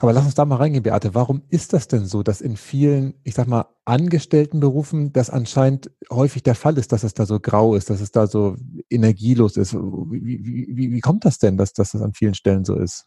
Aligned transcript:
Aber 0.00 0.14
lass 0.14 0.24
uns 0.24 0.34
da 0.34 0.46
mal 0.46 0.56
reingehen, 0.56 0.82
Beate. 0.82 1.14
Warum 1.14 1.42
ist 1.50 1.74
das 1.74 1.86
denn 1.86 2.06
so, 2.06 2.22
dass 2.22 2.40
in 2.40 2.56
vielen, 2.56 3.14
ich 3.22 3.34
sag 3.34 3.46
mal, 3.46 3.66
Angestelltenberufen 3.84 5.12
das 5.12 5.28
anscheinend 5.28 5.90
häufig 6.10 6.42
der 6.42 6.54
Fall 6.54 6.78
ist, 6.78 6.92
dass 6.92 7.04
es 7.04 7.12
da 7.12 7.26
so 7.26 7.38
grau 7.38 7.74
ist, 7.74 7.90
dass 7.90 8.00
es 8.00 8.10
da 8.10 8.26
so 8.26 8.56
energielos 8.88 9.58
ist? 9.58 9.74
Wie, 9.74 10.40
wie, 10.42 10.92
wie, 10.92 11.00
kommt 11.00 11.26
das 11.26 11.38
denn, 11.38 11.58
dass, 11.58 11.74
dass 11.74 11.92
das 11.92 12.00
an 12.00 12.14
vielen 12.14 12.34
Stellen 12.34 12.64
so 12.64 12.76
ist? 12.76 13.04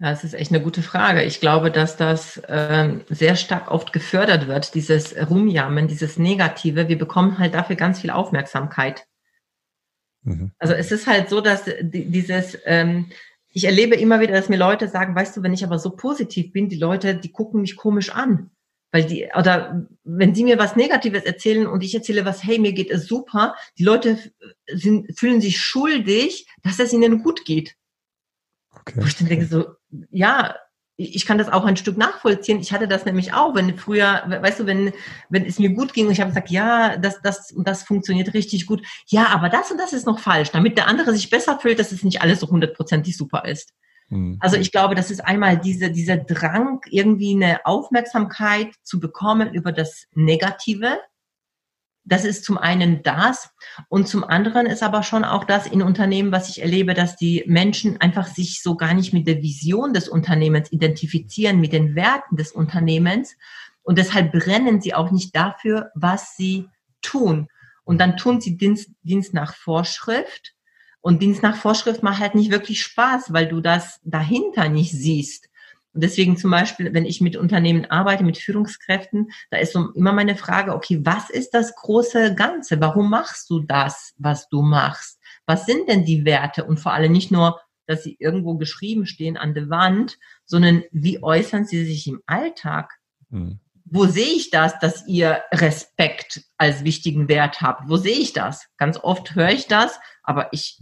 Ja, 0.00 0.10
das 0.10 0.24
ist 0.24 0.34
echt 0.34 0.50
eine 0.50 0.62
gute 0.62 0.82
Frage. 0.82 1.22
Ich 1.22 1.40
glaube, 1.40 1.70
dass 1.70 1.96
das 1.96 2.42
ähm, 2.48 3.02
sehr 3.08 3.36
stark 3.36 3.70
oft 3.70 3.92
gefördert 3.92 4.48
wird, 4.48 4.74
dieses 4.74 5.14
Rumjammern, 5.30 5.86
dieses 5.86 6.18
Negative. 6.18 6.88
Wir 6.88 6.98
bekommen 6.98 7.38
halt 7.38 7.54
dafür 7.54 7.76
ganz 7.76 8.00
viel 8.00 8.10
Aufmerksamkeit. 8.10 9.06
Mhm. 10.22 10.52
Also 10.58 10.74
es 10.74 10.90
ist 10.90 11.06
halt 11.06 11.28
so, 11.28 11.40
dass 11.40 11.64
dieses, 11.82 12.58
ähm, 12.64 13.10
ich 13.50 13.64
erlebe 13.64 13.96
immer 13.96 14.20
wieder, 14.20 14.32
dass 14.32 14.48
mir 14.48 14.56
Leute 14.56 14.88
sagen, 14.88 15.14
weißt 15.14 15.36
du, 15.36 15.42
wenn 15.42 15.52
ich 15.52 15.64
aber 15.64 15.78
so 15.78 15.90
positiv 15.90 16.52
bin, 16.52 16.68
die 16.68 16.76
Leute, 16.76 17.14
die 17.16 17.32
gucken 17.32 17.60
mich 17.60 17.76
komisch 17.76 18.10
an. 18.10 18.50
Weil 18.90 19.04
die, 19.04 19.28
oder 19.36 19.86
wenn 20.04 20.32
die 20.32 20.44
mir 20.44 20.58
was 20.58 20.76
Negatives 20.76 21.24
erzählen 21.24 21.66
und 21.66 21.82
ich 21.82 21.94
erzähle 21.94 22.24
was, 22.24 22.42
hey, 22.42 22.58
mir 22.58 22.72
geht 22.72 22.90
es 22.90 23.06
super, 23.06 23.54
die 23.78 23.84
Leute 23.84 24.18
sind, 24.66 25.18
fühlen 25.18 25.40
sich 25.40 25.60
schuldig, 25.60 26.46
dass 26.62 26.78
es 26.78 26.92
ihnen 26.92 27.22
gut 27.22 27.44
geht. 27.44 27.76
Okay. 28.70 28.94
Wo 28.96 29.06
ich 29.06 29.16
dann 29.16 29.28
denke 29.28 29.46
so, 29.46 29.66
ja, 30.10 30.56
ich 31.00 31.26
kann 31.26 31.38
das 31.38 31.48
auch 31.48 31.64
ein 31.64 31.76
Stück 31.76 31.96
nachvollziehen. 31.96 32.58
Ich 32.58 32.72
hatte 32.72 32.88
das 32.88 33.04
nämlich 33.04 33.32
auch, 33.32 33.54
wenn 33.54 33.78
früher, 33.78 34.24
weißt 34.26 34.60
du, 34.60 34.66
wenn, 34.66 34.92
wenn 35.28 35.46
es 35.46 35.60
mir 35.60 35.70
gut 35.70 35.94
ging 35.94 36.06
und 36.06 36.12
ich 36.12 36.20
habe 36.20 36.30
gesagt, 36.30 36.50
ja, 36.50 36.96
das, 36.96 37.22
das 37.22 37.52
und 37.52 37.68
das 37.68 37.84
funktioniert 37.84 38.34
richtig 38.34 38.66
gut. 38.66 38.82
Ja, 39.06 39.28
aber 39.28 39.48
das 39.48 39.70
und 39.70 39.78
das 39.78 39.92
ist 39.92 40.06
noch 40.06 40.18
falsch, 40.18 40.50
damit 40.50 40.76
der 40.76 40.88
andere 40.88 41.12
sich 41.12 41.30
besser 41.30 41.60
fühlt, 41.60 41.78
dass 41.78 41.92
es 41.92 42.02
nicht 42.02 42.20
alles 42.20 42.40
so 42.40 42.48
hundertprozentig 42.48 43.16
super 43.16 43.44
ist. 43.44 43.74
Mhm. 44.08 44.38
Also 44.40 44.56
ich 44.56 44.72
glaube, 44.72 44.96
das 44.96 45.12
ist 45.12 45.20
einmal 45.24 45.56
diese, 45.56 45.92
dieser 45.92 46.16
Drang, 46.16 46.80
irgendwie 46.90 47.32
eine 47.32 47.64
Aufmerksamkeit 47.64 48.74
zu 48.82 48.98
bekommen 48.98 49.54
über 49.54 49.70
das 49.70 50.06
Negative, 50.14 50.98
das 52.08 52.24
ist 52.24 52.44
zum 52.44 52.58
einen 52.58 53.02
das 53.02 53.50
und 53.88 54.08
zum 54.08 54.24
anderen 54.24 54.66
ist 54.66 54.82
aber 54.82 55.02
schon 55.02 55.24
auch 55.24 55.44
das 55.44 55.66
in 55.66 55.82
Unternehmen, 55.82 56.32
was 56.32 56.48
ich 56.48 56.62
erlebe, 56.62 56.94
dass 56.94 57.16
die 57.16 57.44
Menschen 57.46 58.00
einfach 58.00 58.26
sich 58.26 58.62
so 58.62 58.76
gar 58.76 58.94
nicht 58.94 59.12
mit 59.12 59.26
der 59.26 59.42
Vision 59.42 59.92
des 59.92 60.08
Unternehmens 60.08 60.72
identifizieren, 60.72 61.60
mit 61.60 61.72
den 61.72 61.94
Werten 61.94 62.36
des 62.36 62.52
Unternehmens 62.52 63.36
und 63.82 63.98
deshalb 63.98 64.32
brennen 64.32 64.80
sie 64.80 64.94
auch 64.94 65.10
nicht 65.10 65.34
dafür, 65.34 65.90
was 65.94 66.36
sie 66.36 66.68
tun. 67.00 67.48
Und 67.84 67.98
dann 67.98 68.18
tun 68.18 68.38
sie 68.38 68.56
Dienst, 68.56 68.90
Dienst 69.02 69.32
nach 69.32 69.54
Vorschrift 69.54 70.54
und 71.00 71.22
Dienst 71.22 71.42
nach 71.42 71.56
Vorschrift 71.56 72.02
macht 72.02 72.20
halt 72.20 72.34
nicht 72.34 72.50
wirklich 72.50 72.82
Spaß, 72.82 73.32
weil 73.32 73.48
du 73.48 73.62
das 73.62 74.00
dahinter 74.04 74.68
nicht 74.68 74.92
siehst. 74.92 75.48
Und 75.94 76.02
deswegen 76.02 76.36
zum 76.36 76.50
Beispiel, 76.50 76.92
wenn 76.92 77.06
ich 77.06 77.20
mit 77.20 77.36
Unternehmen 77.36 77.86
arbeite, 77.86 78.24
mit 78.24 78.38
Führungskräften, 78.38 79.30
da 79.50 79.58
ist 79.58 79.72
so 79.72 79.90
immer 79.92 80.12
meine 80.12 80.36
Frage, 80.36 80.74
okay, 80.74 81.00
was 81.02 81.30
ist 81.30 81.54
das 81.54 81.74
große 81.74 82.34
Ganze? 82.34 82.80
Warum 82.80 83.10
machst 83.10 83.48
du 83.50 83.60
das, 83.60 84.14
was 84.18 84.48
du 84.48 84.62
machst? 84.62 85.18
Was 85.46 85.66
sind 85.66 85.88
denn 85.88 86.04
die 86.04 86.24
Werte? 86.24 86.64
Und 86.64 86.78
vor 86.78 86.92
allem 86.92 87.12
nicht 87.12 87.30
nur, 87.30 87.60
dass 87.86 88.02
sie 88.04 88.16
irgendwo 88.20 88.56
geschrieben 88.56 89.06
stehen 89.06 89.36
an 89.36 89.54
der 89.54 89.70
Wand, 89.70 90.18
sondern 90.44 90.84
wie 90.92 91.22
äußern 91.22 91.64
sie 91.64 91.84
sich 91.84 92.06
im 92.06 92.20
Alltag? 92.26 92.92
Hm. 93.30 93.60
Wo 93.90 94.04
sehe 94.04 94.34
ich 94.36 94.50
das, 94.50 94.78
dass 94.80 95.06
ihr 95.08 95.42
Respekt 95.50 96.42
als 96.58 96.84
wichtigen 96.84 97.28
Wert 97.28 97.62
habt? 97.62 97.88
Wo 97.88 97.96
sehe 97.96 98.18
ich 98.18 98.34
das? 98.34 98.68
Ganz 98.76 98.98
oft 98.98 99.34
höre 99.34 99.50
ich 99.50 99.66
das, 99.66 99.98
aber 100.22 100.52
ich 100.52 100.78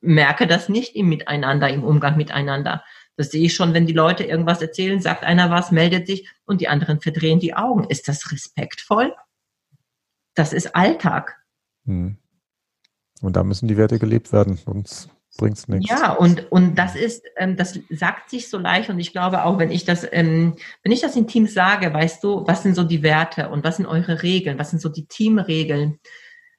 merke 0.00 0.46
das 0.46 0.70
nicht 0.70 0.96
im 0.96 1.10
Miteinander, 1.10 1.68
im 1.68 1.84
Umgang 1.84 2.16
miteinander. 2.16 2.82
Das 3.16 3.30
sehe 3.30 3.44
ich 3.44 3.54
schon, 3.54 3.74
wenn 3.74 3.86
die 3.86 3.92
Leute 3.92 4.24
irgendwas 4.24 4.62
erzählen, 4.62 5.00
sagt 5.00 5.24
einer 5.24 5.50
was, 5.50 5.70
meldet 5.70 6.06
sich 6.06 6.28
und 6.44 6.60
die 6.60 6.68
anderen 6.68 7.00
verdrehen 7.00 7.40
die 7.40 7.54
Augen. 7.54 7.84
Ist 7.84 8.08
das 8.08 8.32
respektvoll? 8.32 9.14
Das 10.34 10.52
ist 10.52 10.74
Alltag. 10.74 11.42
Hm. 11.84 12.16
Und 13.20 13.36
da 13.36 13.44
müssen 13.44 13.68
die 13.68 13.76
Werte 13.76 13.98
gelebt 13.98 14.32
werden, 14.32 14.56
sonst 14.56 15.10
bringt 15.38 15.56
es 15.56 15.68
nichts. 15.68 15.90
Ja, 15.90 16.12
und, 16.12 16.50
und 16.50 16.74
das 16.74 16.96
ist, 16.96 17.24
ähm, 17.36 17.56
das 17.56 17.78
sagt 17.90 18.30
sich 18.30 18.48
so 18.48 18.58
leicht 18.58 18.90
und 18.90 18.98
ich 18.98 19.12
glaube 19.12 19.44
auch, 19.44 19.58
wenn 19.58 19.70
ich 19.70 19.84
das, 19.84 20.06
ähm, 20.10 20.56
wenn 20.82 20.92
ich 20.92 21.00
das 21.00 21.16
in 21.16 21.26
Teams 21.26 21.54
sage, 21.54 21.92
weißt 21.92 22.22
du, 22.24 22.46
was 22.46 22.62
sind 22.62 22.74
so 22.74 22.84
die 22.84 23.02
Werte 23.02 23.48
und 23.48 23.64
was 23.64 23.76
sind 23.76 23.86
eure 23.86 24.22
Regeln, 24.22 24.58
was 24.58 24.70
sind 24.70 24.80
so 24.80 24.88
die 24.88 25.06
Teamregeln, 25.06 25.98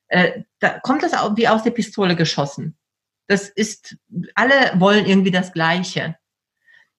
äh, 0.08 0.44
da 0.59 0.80
kommt 0.80 1.03
das 1.03 1.13
auch 1.13 1.36
wie 1.38 1.47
aus 1.47 1.63
der 1.63 1.72
Pistole 1.72 2.16
geschossen. 2.16 2.78
Das 3.28 3.50
ist, 3.50 3.97
alle 4.36 4.80
wollen 4.80 5.06
irgendwie 5.06 5.31
das 5.31 5.53
Gleiche 5.53 6.16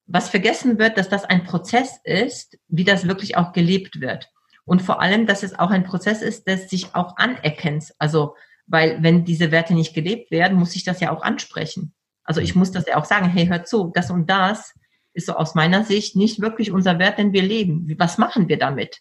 was 0.06 0.28
vergessen 0.28 0.78
wird, 0.78 0.98
dass 0.98 1.08
das 1.08 1.24
ein 1.24 1.44
Prozess 1.44 1.98
ist, 2.04 2.58
wie 2.68 2.84
das 2.84 3.08
wirklich 3.08 3.36
auch 3.36 3.52
gelebt 3.52 4.00
wird. 4.00 4.30
Und 4.64 4.82
vor 4.82 5.00
allem, 5.00 5.26
dass 5.26 5.42
es 5.42 5.58
auch 5.58 5.70
ein 5.70 5.84
Prozess 5.84 6.22
ist, 6.22 6.48
das 6.48 6.70
sich 6.70 6.94
auch 6.94 7.16
anerkennt. 7.16 7.94
Also, 7.98 8.34
weil 8.66 9.02
wenn 9.02 9.24
diese 9.24 9.50
Werte 9.50 9.74
nicht 9.74 9.94
gelebt 9.94 10.30
werden, 10.30 10.58
muss 10.58 10.76
ich 10.76 10.84
das 10.84 11.00
ja 11.00 11.10
auch 11.10 11.22
ansprechen. 11.22 11.92
Also 12.24 12.40
ich 12.40 12.54
muss 12.54 12.72
das 12.72 12.86
ja 12.86 12.96
auch 12.96 13.04
sagen, 13.04 13.28
hey, 13.28 13.46
hör 13.46 13.64
zu, 13.64 13.92
das 13.94 14.10
und 14.10 14.30
das 14.30 14.72
ist 15.12 15.26
so 15.26 15.34
aus 15.34 15.54
meiner 15.54 15.84
Sicht 15.84 16.16
nicht 16.16 16.40
wirklich 16.40 16.72
unser 16.72 16.98
Wert, 16.98 17.18
den 17.18 17.32
wir 17.32 17.42
leben. 17.42 17.94
Was 17.98 18.18
machen 18.18 18.48
wir 18.48 18.58
damit? 18.58 19.00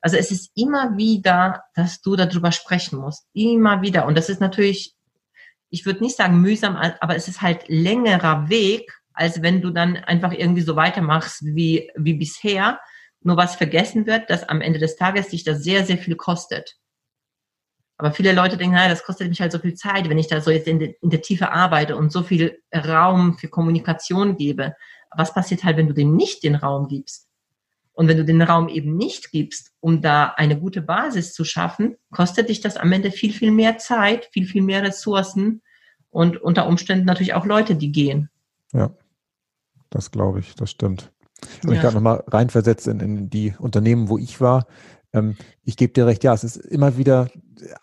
Also 0.00 0.16
es 0.16 0.30
ist 0.30 0.52
immer 0.54 0.96
wieder, 0.96 1.64
dass 1.74 2.00
du 2.00 2.14
darüber 2.14 2.52
sprechen 2.52 2.98
musst. 2.98 3.26
Immer 3.32 3.82
wieder. 3.82 4.06
Und 4.06 4.16
das 4.16 4.28
ist 4.28 4.40
natürlich, 4.40 4.94
ich 5.70 5.86
würde 5.86 6.04
nicht 6.04 6.16
sagen 6.16 6.40
mühsam, 6.40 6.76
aber 6.76 7.16
es 7.16 7.26
ist 7.26 7.42
halt 7.42 7.64
längerer 7.68 8.48
Weg, 8.48 8.92
als 9.18 9.42
wenn 9.42 9.60
du 9.60 9.70
dann 9.70 9.96
einfach 9.96 10.32
irgendwie 10.32 10.62
so 10.62 10.76
weitermachst 10.76 11.44
wie, 11.44 11.90
wie 11.96 12.14
bisher. 12.14 12.78
Nur 13.20 13.36
was 13.36 13.56
vergessen 13.56 14.06
wird, 14.06 14.30
dass 14.30 14.48
am 14.48 14.60
Ende 14.60 14.78
des 14.78 14.94
Tages 14.94 15.28
dich 15.28 15.42
das 15.42 15.64
sehr, 15.64 15.84
sehr 15.84 15.98
viel 15.98 16.14
kostet. 16.14 16.76
Aber 17.96 18.12
viele 18.12 18.32
Leute 18.32 18.56
denken, 18.56 18.76
naja, 18.76 18.88
das 18.88 19.02
kostet 19.02 19.28
mich 19.28 19.40
halt 19.40 19.50
so 19.50 19.58
viel 19.58 19.74
Zeit, 19.74 20.08
wenn 20.08 20.18
ich 20.18 20.28
da 20.28 20.40
so 20.40 20.52
jetzt 20.52 20.68
in, 20.68 20.78
de, 20.78 20.94
in 21.02 21.10
der 21.10 21.20
Tiefe 21.20 21.50
arbeite 21.50 21.96
und 21.96 22.12
so 22.12 22.22
viel 22.22 22.62
Raum 22.72 23.36
für 23.36 23.48
Kommunikation 23.48 24.36
gebe. 24.36 24.76
Was 25.16 25.34
passiert 25.34 25.64
halt, 25.64 25.76
wenn 25.76 25.88
du 25.88 25.94
dem 25.94 26.14
nicht 26.14 26.44
den 26.44 26.54
Raum 26.54 26.86
gibst? 26.86 27.26
Und 27.92 28.06
wenn 28.06 28.18
du 28.18 28.24
den 28.24 28.40
Raum 28.40 28.68
eben 28.68 28.96
nicht 28.96 29.32
gibst, 29.32 29.72
um 29.80 30.00
da 30.00 30.26
eine 30.36 30.56
gute 30.56 30.80
Basis 30.80 31.32
zu 31.32 31.44
schaffen, 31.44 31.96
kostet 32.12 32.50
dich 32.50 32.60
das 32.60 32.76
am 32.76 32.92
Ende 32.92 33.10
viel, 33.10 33.32
viel 33.32 33.50
mehr 33.50 33.78
Zeit, 33.78 34.28
viel, 34.30 34.46
viel 34.46 34.62
mehr 34.62 34.84
Ressourcen 34.84 35.62
und 36.08 36.36
unter 36.40 36.68
Umständen 36.68 37.04
natürlich 37.04 37.34
auch 37.34 37.44
Leute, 37.44 37.74
die 37.74 37.90
gehen. 37.90 38.30
Ja. 38.72 38.94
Das 39.90 40.10
glaube 40.10 40.40
ich, 40.40 40.54
das 40.54 40.70
stimmt. 40.70 41.12
Und 41.62 41.70
ja. 41.70 41.76
ich 41.76 41.80
gerade 41.80 41.94
nochmal 41.94 42.24
reinversetzt 42.26 42.88
in, 42.88 43.00
in 43.00 43.30
die 43.30 43.54
Unternehmen, 43.58 44.08
wo 44.08 44.18
ich 44.18 44.40
war. 44.40 44.66
Ähm, 45.12 45.36
ich 45.64 45.76
gebe 45.76 45.92
dir 45.92 46.06
recht, 46.06 46.24
ja, 46.24 46.34
es 46.34 46.44
ist 46.44 46.56
immer 46.56 46.96
wieder 46.96 47.28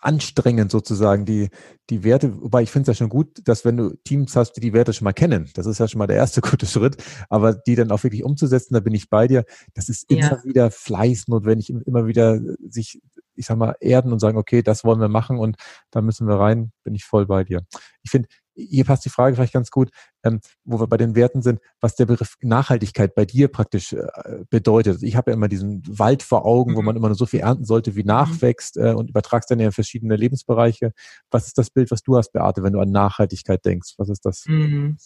anstrengend 0.00 0.70
sozusagen, 0.70 1.24
die, 1.24 1.50
die 1.90 2.04
Werte, 2.04 2.40
wobei 2.40 2.62
ich 2.62 2.70
finde 2.70 2.90
es 2.90 2.96
ja 2.96 3.04
schon 3.04 3.10
gut, 3.10 3.46
dass 3.46 3.64
wenn 3.64 3.76
du 3.76 3.94
Teams 4.04 4.34
hast, 4.36 4.52
die 4.52 4.60
die 4.60 4.72
Werte 4.72 4.92
schon 4.92 5.04
mal 5.04 5.12
kennen, 5.12 5.50
das 5.54 5.66
ist 5.66 5.78
ja 5.78 5.88
schon 5.88 5.98
mal 5.98 6.06
der 6.06 6.16
erste 6.16 6.40
gute 6.42 6.66
Schritt, 6.66 6.96
aber 7.28 7.54
die 7.54 7.74
dann 7.74 7.90
auch 7.90 8.02
wirklich 8.02 8.24
umzusetzen, 8.24 8.74
da 8.74 8.80
bin 8.80 8.94
ich 8.94 9.10
bei 9.10 9.26
dir. 9.26 9.44
Das 9.74 9.88
ist 9.88 10.10
immer 10.10 10.38
ja. 10.38 10.44
wieder 10.44 10.70
Fleiß 10.70 11.28
notwendig, 11.28 11.70
immer 11.70 12.06
wieder 12.06 12.40
sich, 12.68 13.00
ich 13.34 13.46
sag 13.46 13.58
mal, 13.58 13.76
erden 13.80 14.12
und 14.12 14.18
sagen, 14.18 14.38
okay, 14.38 14.62
das 14.62 14.84
wollen 14.84 15.00
wir 15.00 15.08
machen 15.08 15.38
und 15.38 15.56
da 15.90 16.00
müssen 16.00 16.26
wir 16.26 16.36
rein, 16.36 16.72
bin 16.84 16.94
ich 16.94 17.04
voll 17.04 17.26
bei 17.26 17.44
dir. 17.44 17.62
Ich 18.02 18.10
finde, 18.10 18.28
hier 18.56 18.84
passt 18.84 19.04
die 19.04 19.10
Frage 19.10 19.36
vielleicht 19.36 19.52
ganz 19.52 19.70
gut, 19.70 19.90
ähm, 20.24 20.40
wo 20.64 20.80
wir 20.80 20.86
bei 20.86 20.96
den 20.96 21.14
Werten 21.14 21.42
sind, 21.42 21.60
was 21.80 21.94
der 21.94 22.06
Begriff 22.06 22.36
Nachhaltigkeit 22.40 23.14
bei 23.14 23.24
dir 23.24 23.48
praktisch 23.48 23.92
äh, 23.92 24.06
bedeutet. 24.50 25.02
Ich 25.02 25.16
habe 25.16 25.30
ja 25.30 25.36
immer 25.36 25.48
diesen 25.48 25.82
Wald 25.86 26.22
vor 26.22 26.44
Augen, 26.44 26.72
mhm. 26.72 26.76
wo 26.76 26.82
man 26.82 26.96
immer 26.96 27.08
nur 27.08 27.16
so 27.16 27.26
viel 27.26 27.40
ernten 27.40 27.64
sollte, 27.64 27.94
wie 27.96 28.02
mhm. 28.02 28.08
nachwächst 28.08 28.76
äh, 28.76 28.92
und 28.92 29.10
übertragst 29.10 29.50
dann 29.50 29.60
ja 29.60 29.66
in 29.66 29.72
verschiedene 29.72 30.16
Lebensbereiche. 30.16 30.92
Was 31.30 31.46
ist 31.46 31.58
das 31.58 31.70
Bild, 31.70 31.90
was 31.90 32.02
du 32.02 32.16
hast, 32.16 32.32
Beate, 32.32 32.62
wenn 32.62 32.72
du 32.72 32.80
an 32.80 32.90
Nachhaltigkeit 32.90 33.64
denkst? 33.64 33.94
Was 33.98 34.08
ist 34.08 34.24
das? 34.24 34.44
Mhm. 34.46 34.96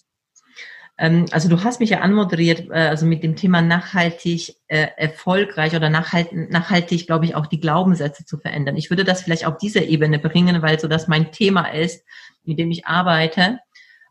Ähm, 1.01 1.25
also 1.31 1.49
du 1.49 1.65
hast 1.65 1.81
mich 1.81 1.91
ja 1.91 2.01
anmoderiert, 2.01 2.69
äh, 2.69 2.75
also 2.75 3.07
mit 3.07 3.23
dem 3.23 3.35
Thema 3.35 3.63
nachhaltig 3.63 4.57
äh, 4.69 4.89
erfolgreich 4.99 5.75
oder 5.75 5.89
nachhaltig, 5.89 6.51
nachhaltig, 6.51 7.07
glaube 7.07 7.25
ich, 7.25 7.35
auch 7.35 7.47
die 7.47 7.59
Glaubenssätze 7.59 8.27
zu 8.27 8.37
verändern. 8.37 8.77
Ich 8.77 8.91
würde 8.91 9.05
das 9.05 9.23
vielleicht 9.23 9.47
auf 9.47 9.57
diese 9.57 9.81
Ebene 9.81 10.19
bringen, 10.19 10.61
weil 10.61 10.79
so 10.79 10.89
das 10.89 11.09
mein 11.09 11.33
Thema 11.33 11.73
ist, 11.73 12.05
mit 12.45 12.59
dem 12.59 12.71
ich 12.71 12.87
arbeite. 12.87 13.59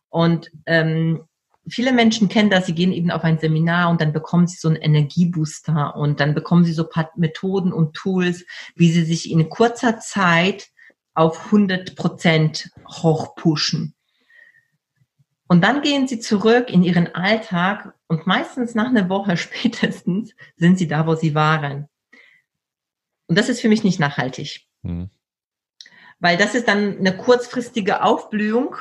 Und 0.09 0.51
ähm, 0.65 1.23
viele 1.67 1.93
Menschen 1.93 2.29
kennen 2.29 2.49
das, 2.49 2.65
sie 2.65 2.73
gehen 2.73 2.93
eben 2.93 3.11
auf 3.11 3.23
ein 3.23 3.39
Seminar 3.39 3.89
und 3.89 4.01
dann 4.01 4.13
bekommen 4.13 4.47
sie 4.47 4.57
so 4.57 4.67
einen 4.67 4.77
Energiebooster 4.77 5.95
und 5.95 6.19
dann 6.19 6.33
bekommen 6.33 6.65
sie 6.65 6.73
so 6.73 6.87
paar 6.87 7.11
Methoden 7.15 7.71
und 7.71 7.93
Tools, 7.95 8.45
wie 8.75 8.91
sie 8.91 9.03
sich 9.03 9.29
in 9.29 9.49
kurzer 9.49 9.99
Zeit 9.99 10.69
auf 11.13 11.45
100 11.45 11.95
Prozent 11.95 12.71
hochpushen. 12.87 13.95
Und 15.47 15.63
dann 15.63 15.81
gehen 15.81 16.07
sie 16.07 16.19
zurück 16.19 16.69
in 16.69 16.83
ihren 16.83 17.13
Alltag 17.15 17.93
und 18.07 18.27
meistens 18.27 18.75
nach 18.75 18.87
einer 18.87 19.09
Woche 19.09 19.35
spätestens 19.37 20.33
sind 20.55 20.77
sie 20.77 20.87
da, 20.87 21.07
wo 21.07 21.15
sie 21.15 21.35
waren. 21.35 21.87
Und 23.27 23.37
das 23.37 23.49
ist 23.49 23.61
für 23.61 23.69
mich 23.69 23.83
nicht 23.83 23.99
nachhaltig. 23.99 24.67
Mhm. 24.81 25.09
Weil 26.19 26.37
das 26.37 26.55
ist 26.55 26.67
dann 26.67 26.97
eine 26.99 27.15
kurzfristige 27.15 28.03
Aufblühung 28.03 28.75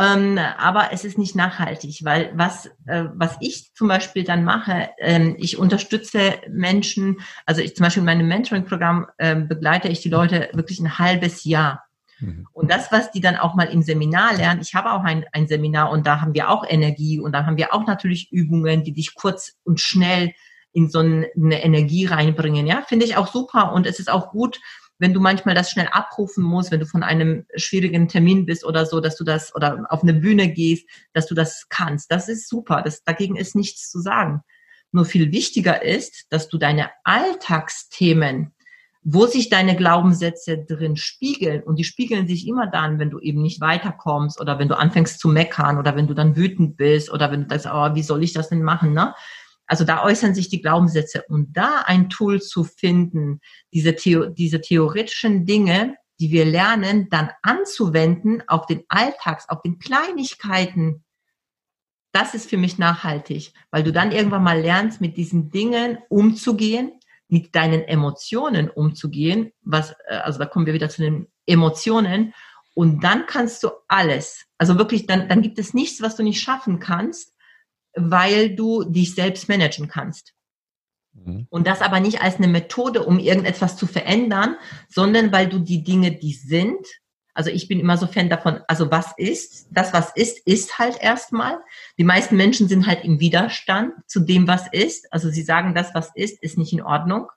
Ähm, 0.00 0.38
aber 0.38 0.92
es 0.92 1.04
ist 1.04 1.18
nicht 1.18 1.34
nachhaltig, 1.34 2.04
weil 2.04 2.30
was, 2.34 2.66
äh, 2.86 3.06
was 3.14 3.36
ich 3.40 3.74
zum 3.74 3.88
Beispiel 3.88 4.24
dann 4.24 4.44
mache, 4.44 4.90
ähm, 4.98 5.34
ich 5.38 5.58
unterstütze 5.58 6.34
Menschen, 6.48 7.18
also 7.44 7.60
ich 7.60 7.74
zum 7.74 7.84
Beispiel 7.84 8.00
in 8.00 8.06
meinem 8.06 8.28
Mentoring-Programm 8.28 9.08
äh, 9.18 9.34
begleite 9.34 9.88
ich 9.88 10.00
die 10.00 10.08
Leute 10.08 10.48
wirklich 10.52 10.78
ein 10.78 10.98
halbes 10.98 11.44
Jahr. 11.44 11.82
Mhm. 12.20 12.46
Und 12.52 12.70
das, 12.70 12.92
was 12.92 13.10
die 13.10 13.20
dann 13.20 13.36
auch 13.36 13.54
mal 13.56 13.64
im 13.64 13.82
Seminar 13.82 14.36
lernen, 14.36 14.60
ich 14.62 14.74
habe 14.74 14.92
auch 14.92 15.02
ein, 15.02 15.26
ein 15.32 15.48
Seminar 15.48 15.90
und 15.90 16.06
da 16.06 16.20
haben 16.20 16.34
wir 16.34 16.50
auch 16.50 16.64
Energie 16.66 17.18
und 17.18 17.32
da 17.32 17.44
haben 17.44 17.56
wir 17.56 17.74
auch 17.74 17.86
natürlich 17.86 18.30
Übungen, 18.30 18.84
die 18.84 18.92
dich 18.92 19.14
kurz 19.14 19.58
und 19.64 19.80
schnell 19.80 20.32
in 20.72 20.88
so 20.88 21.00
eine 21.00 21.64
Energie 21.64 22.06
reinbringen. 22.06 22.66
Ja, 22.66 22.82
finde 22.86 23.04
ich 23.04 23.16
auch 23.16 23.26
super 23.26 23.72
und 23.72 23.86
es 23.86 23.98
ist 23.98 24.08
auch 24.08 24.30
gut, 24.30 24.60
wenn 25.00 25.14
du 25.14 25.20
manchmal 25.20 25.54
das 25.54 25.70
schnell 25.70 25.88
abrufen 25.90 26.44
musst, 26.44 26.70
wenn 26.70 26.80
du 26.80 26.86
von 26.86 27.02
einem 27.02 27.46
schwierigen 27.56 28.06
Termin 28.06 28.44
bist 28.44 28.64
oder 28.64 28.84
so, 28.84 29.00
dass 29.00 29.16
du 29.16 29.24
das 29.24 29.54
oder 29.54 29.86
auf 29.88 30.02
eine 30.02 30.14
Bühne 30.14 30.52
gehst, 30.52 30.86
dass 31.14 31.26
du 31.26 31.34
das 31.34 31.66
kannst. 31.70 32.12
Das 32.12 32.28
ist 32.28 32.48
super. 32.48 32.82
Das, 32.82 33.02
dagegen 33.02 33.36
ist 33.36 33.56
nichts 33.56 33.90
zu 33.90 34.00
sagen. 34.00 34.42
Nur 34.92 35.06
viel 35.06 35.32
wichtiger 35.32 35.82
ist, 35.82 36.26
dass 36.30 36.48
du 36.48 36.58
deine 36.58 36.90
Alltagsthemen, 37.04 38.52
wo 39.02 39.26
sich 39.26 39.48
deine 39.48 39.74
Glaubenssätze 39.74 40.58
drin 40.58 40.96
spiegeln, 40.96 41.62
und 41.62 41.76
die 41.76 41.84
spiegeln 41.84 42.26
sich 42.26 42.46
immer 42.46 42.66
dann, 42.66 42.98
wenn 42.98 43.08
du 43.08 43.18
eben 43.20 43.40
nicht 43.40 43.62
weiterkommst 43.62 44.38
oder 44.38 44.58
wenn 44.58 44.68
du 44.68 44.76
anfängst 44.76 45.18
zu 45.18 45.28
meckern 45.28 45.78
oder 45.78 45.96
wenn 45.96 46.08
du 46.08 46.14
dann 46.14 46.36
wütend 46.36 46.76
bist 46.76 47.10
oder 47.10 47.30
wenn 47.30 47.44
du 47.44 47.58
sagst, 47.58 47.66
oh, 47.66 47.94
wie 47.94 48.02
soll 48.02 48.22
ich 48.22 48.34
das 48.34 48.50
denn 48.50 48.62
machen, 48.62 48.92
ne? 48.92 49.14
Also 49.70 49.84
da 49.84 50.02
äußern 50.02 50.34
sich 50.34 50.48
die 50.48 50.60
Glaubenssätze. 50.60 51.22
Und 51.28 51.56
da 51.56 51.84
ein 51.86 52.10
Tool 52.10 52.42
zu 52.42 52.64
finden, 52.64 53.40
diese, 53.72 53.94
Theo 53.94 54.26
diese 54.26 54.60
theoretischen 54.60 55.46
Dinge, 55.46 55.94
die 56.18 56.32
wir 56.32 56.44
lernen, 56.44 57.08
dann 57.08 57.30
anzuwenden 57.42 58.42
auf 58.48 58.66
den 58.66 58.82
Alltags, 58.88 59.48
auf 59.48 59.62
den 59.62 59.78
Kleinigkeiten, 59.78 61.04
das 62.10 62.34
ist 62.34 62.50
für 62.50 62.56
mich 62.56 62.78
nachhaltig, 62.78 63.52
weil 63.70 63.84
du 63.84 63.92
dann 63.92 64.10
irgendwann 64.10 64.42
mal 64.42 64.60
lernst, 64.60 65.00
mit 65.00 65.16
diesen 65.16 65.52
Dingen 65.52 65.98
umzugehen, 66.08 66.98
mit 67.28 67.54
deinen 67.54 67.82
Emotionen 67.82 68.70
umzugehen, 68.70 69.52
was, 69.62 69.92
äh, 70.08 70.16
also 70.16 70.40
da 70.40 70.46
kommen 70.46 70.66
wir 70.66 70.74
wieder 70.74 70.88
zu 70.88 71.02
den 71.02 71.28
Emotionen. 71.46 72.34
Und 72.74 73.04
dann 73.04 73.26
kannst 73.26 73.62
du 73.62 73.68
alles, 73.86 74.46
also 74.58 74.78
wirklich, 74.78 75.06
dann, 75.06 75.28
dann 75.28 75.42
gibt 75.42 75.60
es 75.60 75.74
nichts, 75.74 76.02
was 76.02 76.16
du 76.16 76.24
nicht 76.24 76.40
schaffen 76.40 76.80
kannst, 76.80 77.36
weil 77.94 78.54
du 78.54 78.84
dich 78.84 79.14
selbst 79.14 79.48
managen 79.48 79.88
kannst. 79.88 80.34
Mhm. 81.12 81.46
Und 81.50 81.66
das 81.66 81.82
aber 81.82 82.00
nicht 82.00 82.22
als 82.22 82.36
eine 82.36 82.48
Methode, 82.48 83.04
um 83.04 83.18
irgendetwas 83.18 83.76
zu 83.76 83.86
verändern, 83.86 84.56
sondern 84.88 85.32
weil 85.32 85.48
du 85.48 85.58
die 85.58 85.82
Dinge, 85.82 86.12
die 86.12 86.32
sind, 86.34 86.86
also 87.34 87.50
ich 87.50 87.68
bin 87.68 87.80
immer 87.80 87.96
so 87.96 88.06
Fan 88.06 88.28
davon, 88.28 88.60
also 88.68 88.90
was 88.90 89.12
ist, 89.16 89.68
das 89.70 89.92
was 89.92 90.12
ist, 90.14 90.46
ist 90.46 90.78
halt 90.78 91.00
erstmal. 91.00 91.58
Die 91.98 92.04
meisten 92.04 92.36
Menschen 92.36 92.68
sind 92.68 92.86
halt 92.86 93.04
im 93.04 93.20
Widerstand 93.20 93.94
zu 94.06 94.20
dem, 94.20 94.48
was 94.48 94.66
ist. 94.72 95.12
Also 95.12 95.30
sie 95.30 95.42
sagen, 95.42 95.74
das 95.74 95.94
was 95.94 96.10
ist, 96.14 96.42
ist 96.42 96.58
nicht 96.58 96.72
in 96.72 96.82
Ordnung. 96.82 97.28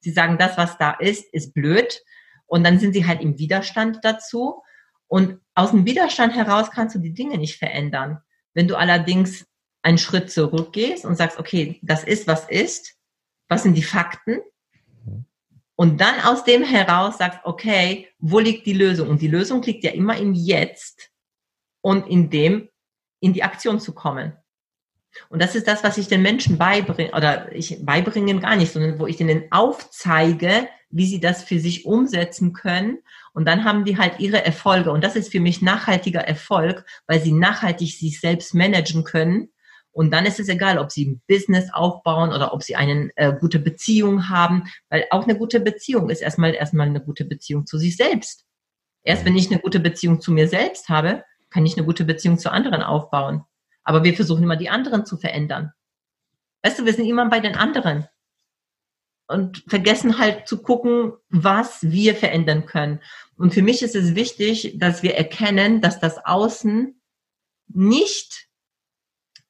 Sie 0.00 0.10
sagen, 0.10 0.38
das 0.38 0.56
was 0.56 0.78
da 0.78 0.92
ist, 0.92 1.32
ist 1.32 1.54
blöd. 1.54 2.02
Und 2.46 2.64
dann 2.64 2.78
sind 2.78 2.92
sie 2.92 3.06
halt 3.06 3.20
im 3.20 3.38
Widerstand 3.38 4.00
dazu. 4.02 4.62
Und 5.06 5.40
aus 5.54 5.70
dem 5.70 5.86
Widerstand 5.86 6.34
heraus 6.34 6.70
kannst 6.70 6.94
du 6.94 6.98
die 6.98 7.14
Dinge 7.14 7.38
nicht 7.38 7.58
verändern. 7.58 8.18
Wenn 8.54 8.68
du 8.68 8.76
allerdings 8.76 9.46
einen 9.82 9.98
Schritt 9.98 10.30
zurückgehst 10.30 11.04
und 11.04 11.16
sagst, 11.16 11.38
okay, 11.38 11.78
das 11.82 12.04
ist, 12.04 12.26
was 12.26 12.48
ist, 12.48 12.96
was 13.48 13.62
sind 13.62 13.74
die 13.74 13.82
Fakten? 13.82 14.40
Und 15.76 16.00
dann 16.00 16.20
aus 16.24 16.44
dem 16.44 16.64
heraus 16.64 17.18
sagst, 17.18 17.40
okay, 17.44 18.08
wo 18.18 18.40
liegt 18.40 18.66
die 18.66 18.72
Lösung? 18.72 19.08
Und 19.08 19.22
die 19.22 19.28
Lösung 19.28 19.62
liegt 19.62 19.84
ja 19.84 19.92
immer 19.92 20.16
im 20.16 20.34
Jetzt 20.34 21.10
und 21.80 22.08
in 22.08 22.30
dem, 22.30 22.68
in 23.20 23.32
die 23.32 23.44
Aktion 23.44 23.78
zu 23.78 23.94
kommen. 23.94 24.36
Und 25.28 25.40
das 25.40 25.54
ist 25.54 25.68
das, 25.68 25.84
was 25.84 25.96
ich 25.96 26.08
den 26.08 26.22
Menschen 26.22 26.58
beibringe, 26.58 27.12
oder 27.12 27.52
ich 27.52 27.84
beibringen 27.84 28.40
gar 28.40 28.56
nicht, 28.56 28.72
sondern 28.72 28.98
wo 28.98 29.06
ich 29.06 29.16
denen 29.16 29.44
aufzeige, 29.50 30.68
wie 30.90 31.06
sie 31.06 31.20
das 31.20 31.44
für 31.44 31.60
sich 31.60 31.86
umsetzen 31.86 32.52
können. 32.52 32.98
Und 33.32 33.46
dann 33.46 33.64
haben 33.64 33.84
die 33.84 33.98
halt 33.98 34.20
ihre 34.20 34.44
Erfolge. 34.44 34.90
Und 34.90 35.04
das 35.04 35.16
ist 35.16 35.30
für 35.30 35.40
mich 35.40 35.62
nachhaltiger 35.62 36.20
Erfolg, 36.20 36.84
weil 37.06 37.20
sie 37.20 37.32
nachhaltig 37.32 37.96
sich 37.96 38.20
selbst 38.20 38.54
managen 38.54 39.04
können 39.04 39.50
und 39.98 40.12
dann 40.12 40.26
ist 40.26 40.38
es 40.38 40.48
egal, 40.48 40.78
ob 40.78 40.92
sie 40.92 41.06
ein 41.06 41.22
Business 41.26 41.72
aufbauen 41.72 42.30
oder 42.30 42.52
ob 42.54 42.62
sie 42.62 42.76
eine 42.76 43.10
äh, 43.16 43.32
gute 43.32 43.58
Beziehung 43.58 44.28
haben, 44.28 44.70
weil 44.90 45.04
auch 45.10 45.24
eine 45.24 45.36
gute 45.36 45.58
Beziehung 45.58 46.08
ist 46.08 46.20
erstmal 46.20 46.54
erstmal 46.54 46.86
eine 46.86 47.00
gute 47.00 47.24
Beziehung 47.24 47.66
zu 47.66 47.78
sich 47.78 47.96
selbst. 47.96 48.46
Erst 49.02 49.24
wenn 49.24 49.36
ich 49.36 49.50
eine 49.50 49.58
gute 49.58 49.80
Beziehung 49.80 50.20
zu 50.20 50.30
mir 50.30 50.46
selbst 50.46 50.88
habe, 50.88 51.24
kann 51.50 51.66
ich 51.66 51.76
eine 51.76 51.84
gute 51.84 52.04
Beziehung 52.04 52.38
zu 52.38 52.52
anderen 52.52 52.84
aufbauen. 52.84 53.42
Aber 53.82 54.04
wir 54.04 54.14
versuchen 54.14 54.44
immer 54.44 54.54
die 54.54 54.70
anderen 54.70 55.04
zu 55.04 55.16
verändern. 55.16 55.72
Weißt 56.62 56.78
du, 56.78 56.86
wir 56.86 56.92
sind 56.92 57.06
immer 57.06 57.28
bei 57.28 57.40
den 57.40 57.56
anderen 57.56 58.06
und 59.26 59.64
vergessen 59.66 60.20
halt 60.20 60.46
zu 60.46 60.62
gucken, 60.62 61.14
was 61.28 61.78
wir 61.82 62.14
verändern 62.14 62.66
können. 62.66 63.00
Und 63.36 63.52
für 63.52 63.62
mich 63.62 63.82
ist 63.82 63.96
es 63.96 64.14
wichtig, 64.14 64.78
dass 64.78 65.02
wir 65.02 65.16
erkennen, 65.16 65.80
dass 65.80 65.98
das 65.98 66.24
Außen 66.24 67.02
nicht 67.66 68.47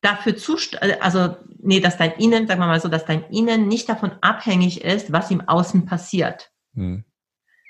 dafür 0.01 0.37
zust 0.37 0.81
also 0.83 1.37
nee, 1.59 1.81
dass 1.81 1.97
dein 1.97 2.13
Innen, 2.13 2.47
sagen 2.47 2.61
wir 2.61 2.67
mal 2.67 2.81
so, 2.81 2.89
dass 2.89 3.05
dein 3.05 3.25
Innen 3.31 3.69
nicht 3.69 3.89
davon 3.89 4.13
abhängig 4.21 4.85
ist, 4.85 5.13
was 5.13 5.31
im 5.31 5.47
Außen 5.47 5.87
passiert. 5.87 6.51
Hm. 6.75 7.05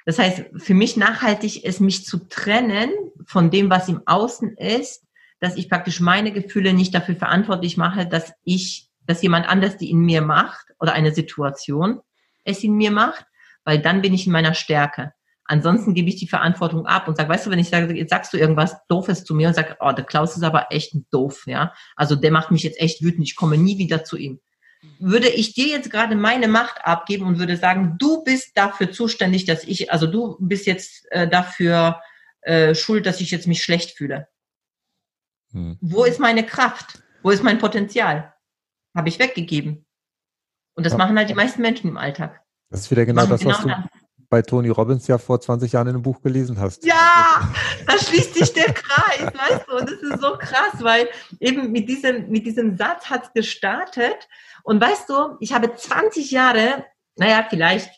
Das 0.04 0.18
heißt, 0.18 0.44
für 0.56 0.74
mich 0.74 0.96
nachhaltig 0.96 1.64
ist, 1.64 1.80
mich 1.80 2.04
zu 2.06 2.28
trennen 2.28 2.90
von 3.26 3.50
dem, 3.50 3.68
was 3.68 3.88
im 3.88 4.02
Außen 4.06 4.56
ist, 4.56 5.04
dass 5.40 5.56
ich 5.56 5.68
praktisch 5.68 6.00
meine 6.00 6.32
Gefühle 6.32 6.72
nicht 6.72 6.94
dafür 6.94 7.14
verantwortlich 7.14 7.76
mache, 7.76 8.06
dass 8.06 8.32
ich, 8.42 8.90
dass 9.02 9.22
jemand 9.22 9.48
anders 9.48 9.76
die 9.76 9.90
in 9.90 10.00
mir 10.00 10.22
macht 10.22 10.66
oder 10.80 10.94
eine 10.94 11.14
Situation 11.14 12.00
es 12.44 12.64
in 12.64 12.74
mir 12.74 12.90
macht, 12.90 13.26
weil 13.64 13.80
dann 13.80 14.00
bin 14.00 14.14
ich 14.14 14.26
in 14.26 14.32
meiner 14.32 14.54
Stärke. 14.54 15.12
Ansonsten 15.50 15.94
gebe 15.94 16.10
ich 16.10 16.16
die 16.16 16.28
Verantwortung 16.28 16.84
ab 16.86 17.08
und 17.08 17.16
sage, 17.16 17.30
weißt 17.30 17.46
du, 17.46 17.50
wenn 17.50 17.58
ich 17.58 17.70
sage, 17.70 17.92
jetzt 17.94 18.10
sagst 18.10 18.34
du 18.34 18.36
irgendwas 18.36 18.76
Doofes 18.86 19.24
zu 19.24 19.34
mir 19.34 19.48
und 19.48 19.54
sag, 19.54 19.78
oh, 19.80 19.92
der 19.92 20.04
Klaus 20.04 20.36
ist 20.36 20.42
aber 20.42 20.70
echt 20.70 20.94
doof, 21.10 21.44
ja. 21.46 21.72
Also 21.96 22.16
der 22.16 22.30
macht 22.30 22.50
mich 22.50 22.62
jetzt 22.62 22.78
echt 22.78 23.02
wütend, 23.02 23.26
ich 23.26 23.34
komme 23.34 23.56
nie 23.56 23.78
wieder 23.78 24.04
zu 24.04 24.18
ihm. 24.18 24.40
Würde 25.00 25.28
ich 25.28 25.54
dir 25.54 25.68
jetzt 25.68 25.90
gerade 25.90 26.16
meine 26.16 26.48
Macht 26.48 26.84
abgeben 26.84 27.24
und 27.26 27.38
würde 27.38 27.56
sagen, 27.56 27.96
du 27.98 28.22
bist 28.22 28.56
dafür 28.56 28.92
zuständig, 28.92 29.46
dass 29.46 29.64
ich, 29.64 29.90
also 29.90 30.06
du 30.06 30.36
bist 30.38 30.66
jetzt 30.66 31.10
äh, 31.10 31.26
dafür 31.26 32.00
äh, 32.42 32.74
schuld, 32.74 33.06
dass 33.06 33.22
ich 33.22 33.30
jetzt 33.30 33.46
mich 33.46 33.62
schlecht 33.62 33.96
fühle. 33.96 34.28
Hm. 35.52 35.78
Wo 35.80 36.04
ist 36.04 36.20
meine 36.20 36.44
Kraft? 36.44 37.02
Wo 37.22 37.30
ist 37.30 37.42
mein 37.42 37.58
Potenzial? 37.58 38.34
Habe 38.94 39.08
ich 39.08 39.18
weggegeben. 39.18 39.86
Und 40.74 40.84
das 40.84 40.92
ja. 40.92 40.98
machen 40.98 41.16
halt 41.16 41.30
die 41.30 41.34
meisten 41.34 41.62
Menschen 41.62 41.88
im 41.88 41.96
Alltag. 41.96 42.42
Das 42.70 42.80
ist 42.80 42.90
wieder 42.90 43.06
genau 43.06 43.24
das, 43.24 43.40
genau 43.40 43.52
was 43.52 43.62
du, 43.62 43.68
das 43.68 43.97
bei 44.30 44.42
Tony 44.42 44.68
Robbins 44.68 45.06
ja 45.06 45.18
vor 45.18 45.40
20 45.40 45.72
Jahren 45.72 45.88
in 45.88 45.94
einem 45.94 46.02
Buch 46.02 46.20
gelesen 46.20 46.60
hast. 46.60 46.84
Ja, 46.84 47.50
da 47.86 47.98
schließt 47.98 48.34
sich 48.34 48.52
der 48.52 48.72
Kreis, 48.72 49.20
weißt 49.22 49.66
du, 49.66 49.76
und 49.76 49.90
das 49.90 50.00
ist 50.00 50.20
so 50.20 50.32
krass, 50.38 50.82
weil 50.82 51.08
eben 51.40 51.72
mit 51.72 51.88
diesem, 51.88 52.28
mit 52.28 52.46
diesem 52.46 52.76
Satz 52.76 53.06
hat 53.06 53.24
es 53.24 53.32
gestartet. 53.32 54.28
Und 54.64 54.80
weißt 54.80 55.08
du, 55.08 55.36
ich 55.40 55.52
habe 55.52 55.74
20 55.74 56.30
Jahre, 56.30 56.84
naja, 57.16 57.46
vielleicht 57.48 57.90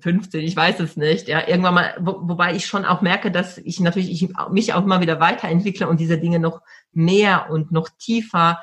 15, 0.00 0.40
ich 0.40 0.56
weiß 0.56 0.80
es 0.80 0.96
nicht, 0.96 1.28
ja, 1.28 1.46
irgendwann 1.46 1.74
mal, 1.74 1.96
wo, 2.00 2.28
wobei 2.28 2.54
ich 2.54 2.66
schon 2.66 2.84
auch 2.84 3.00
merke, 3.00 3.30
dass 3.30 3.58
ich 3.58 3.80
natürlich 3.80 4.10
ich, 4.10 4.28
mich 4.50 4.74
auch 4.74 4.82
immer 4.82 5.00
wieder 5.00 5.20
weiterentwickle 5.20 5.88
und 5.88 6.00
diese 6.00 6.18
Dinge 6.18 6.38
noch 6.38 6.60
mehr 6.92 7.48
und 7.50 7.72
noch 7.72 7.88
tiefer 7.98 8.60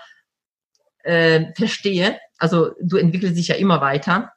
äh, 1.03 1.53
verstehe. 1.56 2.20
Also 2.38 2.72
du 2.82 2.98
entwickelst 2.98 3.38
dich 3.38 3.48
ja 3.48 3.56
immer 3.56 3.82
weiter 3.82 4.34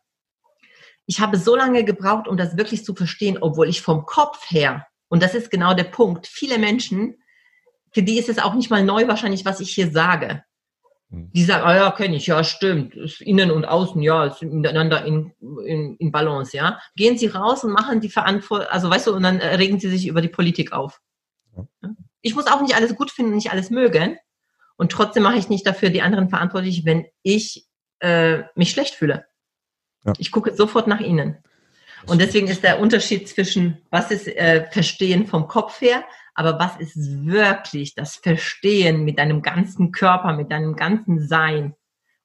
ich 1.07 1.21
habe 1.21 1.37
so 1.37 1.57
lange 1.57 1.85
gebraucht, 1.85 2.29
um 2.29 2.37
das 2.37 2.57
wirklich 2.57 2.85
zu 2.85 2.95
verstehen, 2.95 3.39
obwohl 3.41 3.69
ich 3.69 3.81
vom 3.81 4.05
Kopf 4.07 4.51
her, 4.51 4.87
und 5.09 5.23
das 5.23 5.35
ist 5.35 5.51
genau 5.51 5.75
der 5.75 5.85
Punkt, 5.85 6.27
viele 6.27 6.59
Menschen, 6.59 7.17
für 7.93 8.03
die 8.03 8.19
ist 8.19 8.29
es 8.29 8.39
auch 8.39 8.55
nicht 8.55 8.71
mal 8.71 8.85
neu 8.85 9.07
wahrscheinlich, 9.09 9.45
was 9.45 9.61
ich 9.61 9.73
hier 9.73 9.91
sage. 9.91 10.43
Hm. 11.11 11.31
Die 11.33 11.45
sagen, 11.45 11.65
ah 11.65 11.77
ja, 11.77 11.91
kenne 11.93 12.17
ich, 12.17 12.27
ja, 12.27 12.43
stimmt, 12.43 12.95
ist 12.97 13.21
innen 13.21 13.51
und 13.51 13.65
außen, 13.65 14.03
ja, 14.03 14.27
ist 14.27 14.43
miteinander 14.43 15.05
in, 15.05 15.33
in, 15.65 15.97
in 15.97 16.11
Balance, 16.11 16.57
ja. 16.57 16.81
Gehen 16.97 17.17
Sie 17.17 17.29
raus 17.29 17.63
und 17.63 17.73
machen 17.73 18.01
die 18.01 18.11
Verantwortung, 18.11 18.67
also 18.69 18.91
weißt 18.91 19.07
du, 19.07 19.15
und 19.15 19.23
dann 19.23 19.39
regen 19.39 19.79
Sie 19.79 19.89
sich 19.89 20.09
über 20.09 20.21
die 20.21 20.29
Politik 20.29 20.73
auf. 20.73 21.01
Ich 22.21 22.35
muss 22.35 22.49
auch 22.49 22.61
nicht 22.61 22.75
alles 22.75 22.97
gut 22.97 23.11
finden, 23.13 23.37
nicht 23.37 23.53
alles 23.53 23.71
mögen. 23.71 24.19
Und 24.77 24.93
trotzdem 24.93 25.23
mache 25.23 25.39
ich 25.39 25.49
nicht 25.49 25.67
dafür 25.67 25.91
die 25.91 26.03
anderen 26.03 26.29
verantwortlich, 26.29 26.85
wenn 26.85 27.07
ich 27.23 27.67
äh, 28.01 28.43
mich 28.57 28.73
schlecht 28.73 28.95
fühle. 28.95 29.25
Ja. 30.07 30.13
Ich 30.19 30.31
gucke 30.31 30.55
sofort 30.55 30.87
nach 30.87 31.01
Ihnen. 31.01 31.37
Und 32.07 32.21
deswegen 32.21 32.47
ist 32.49 32.63
der 32.63 32.81
Unterschied 32.81 33.29
zwischen, 33.29 33.79
was 33.91 34.11
ist 34.11 34.29
äh, 34.29 34.67
Verstehen 34.71 35.27
vom 35.27 35.49
Kopf 35.49 35.81
her, 35.81 36.05
aber 36.35 36.59
was 36.59 36.77
ist 36.77 36.97
wirklich 37.27 37.95
das 37.95 38.17
Verstehen 38.17 39.05
mit 39.05 39.19
deinem 39.19 39.43
ganzen 39.43 39.91
Körper, 39.91 40.35
mit 40.35 40.53
deinem 40.53 40.77
ganzen 40.77 41.27
Sein 41.27 41.75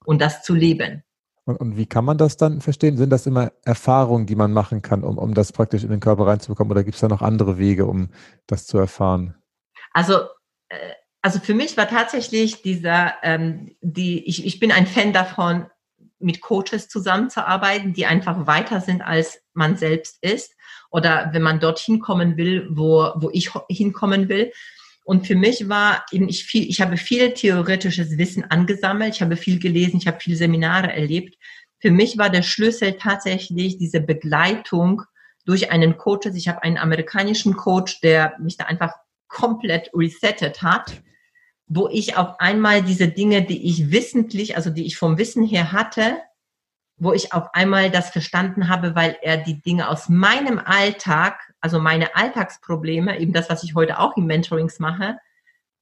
und 0.06 0.22
das 0.22 0.44
zu 0.44 0.54
leben. 0.54 1.04
Und, 1.46 1.60
und, 1.60 1.78
wie 1.78 1.88
kann 1.88 2.06
man 2.06 2.20
das 2.20 2.38
dann 2.38 2.62
verstehen? 2.62 2.98
Sind 2.98 3.10
das 3.10 3.26
immer 3.26 3.52
Erfahrungen, 3.64 4.28
die 4.28 4.36
man 4.36 4.54
machen 4.54 4.84
kann, 4.84 5.04
um, 5.04 5.18
um 5.18 5.34
das 5.34 5.52
praktisch 5.52 5.84
in 5.84 5.90
den 5.90 6.00
Körper 6.00 6.28
reinzubekommen? 6.28 6.72
Oder 6.72 6.84
gibt 6.84 6.96
es 6.96 7.02
da 7.02 7.08
noch 7.08 7.24
andere 7.24 7.58
Wege, 7.58 7.88
um 7.88 8.10
das 8.46 8.68
zu 8.68 8.78
erfahren? 8.78 9.36
Also 9.94 10.20
äh, 10.70 10.94
also 11.22 11.40
für 11.40 11.54
mich 11.54 11.78
war 11.78 11.88
tatsächlich 11.88 12.62
dieser, 12.62 13.14
ähm, 13.24 13.76
die, 13.82 14.28
ich, 14.28 14.46
ich 14.46 14.60
bin 14.60 14.72
ein 14.72 14.88
Fan 14.88 15.14
davon, 15.14 15.68
mit 16.22 16.42
Coaches 16.42 16.88
zusammenzuarbeiten, 16.88 17.94
die 17.94 18.06
einfach 18.06 18.48
weiter 18.48 18.82
sind, 18.82 19.02
als 19.02 19.42
man 19.54 19.78
selbst 19.78 20.18
ist. 20.22 20.56
Oder 20.90 21.30
wenn 21.34 21.42
man 21.42 21.60
dorthin 21.60 22.00
kommen 22.00 22.38
will, 22.38 22.68
wo, 22.70 23.12
wo 23.16 23.30
ich 23.32 23.52
hinkommen 23.70 24.30
will. 24.30 24.52
Und 25.04 25.26
für 25.26 25.36
mich 25.36 25.68
war 25.68 26.06
eben 26.12 26.30
ich 26.30 26.44
viel, 26.44 26.70
ich 26.70 26.82
habe 26.82 26.98
viel 26.98 27.34
theoretisches 27.34 28.18
Wissen 28.18 28.44
angesammelt, 28.50 29.16
ich 29.16 29.22
habe 29.22 29.36
viel 29.36 29.60
gelesen, 29.60 29.98
ich 29.98 30.08
habe 30.08 30.20
viele 30.20 30.38
Seminare 30.38 30.94
erlebt. 30.94 31.38
Für 31.80 31.92
mich 31.92 32.18
war 32.18 32.30
der 32.30 32.44
Schlüssel 32.44 32.94
tatsächlich 32.94 33.78
diese 33.78 34.02
Begleitung 34.02 35.02
durch 35.46 35.72
einen 35.72 35.98
Coach. 35.98 36.28
Ich 36.36 36.48
habe 36.48 36.62
einen 36.64 36.78
amerikanischen 36.78 37.56
Coach, 37.56 38.02
der 38.02 38.36
mich 38.40 38.58
da 38.58 38.66
einfach 38.66 38.94
komplett 39.28 39.90
resettet 39.94 40.62
hat 40.62 41.02
wo 41.74 41.88
ich 41.88 42.18
auf 42.18 42.38
einmal 42.42 42.84
diese 42.84 43.08
Dinge, 43.08 43.44
die 43.44 43.66
ich 43.70 43.92
wissentlich, 43.92 44.58
also 44.58 44.70
die 44.70 44.86
ich 44.86 44.98
vom 44.98 45.18
Wissen 45.18 45.46
her 45.46 45.72
hatte, 45.72 46.18
wo 46.98 47.14
ich 47.14 47.32
auf 47.32 47.54
einmal 47.54 47.90
das 47.90 48.10
verstanden 48.10 48.68
habe, 48.68 48.94
weil 48.94 49.18
er 49.22 49.38
die 49.38 49.62
Dinge 49.62 49.88
aus 49.88 50.10
meinem 50.10 50.60
Alltag, 50.60 51.54
also 51.62 51.80
meine 51.80 52.14
Alltagsprobleme, 52.14 53.18
eben 53.18 53.32
das, 53.32 53.50
was 53.50 53.64
ich 53.64 53.74
heute 53.74 54.00
auch 54.00 54.18
im 54.18 54.26
Mentorings 54.26 54.80
mache, 54.80 55.18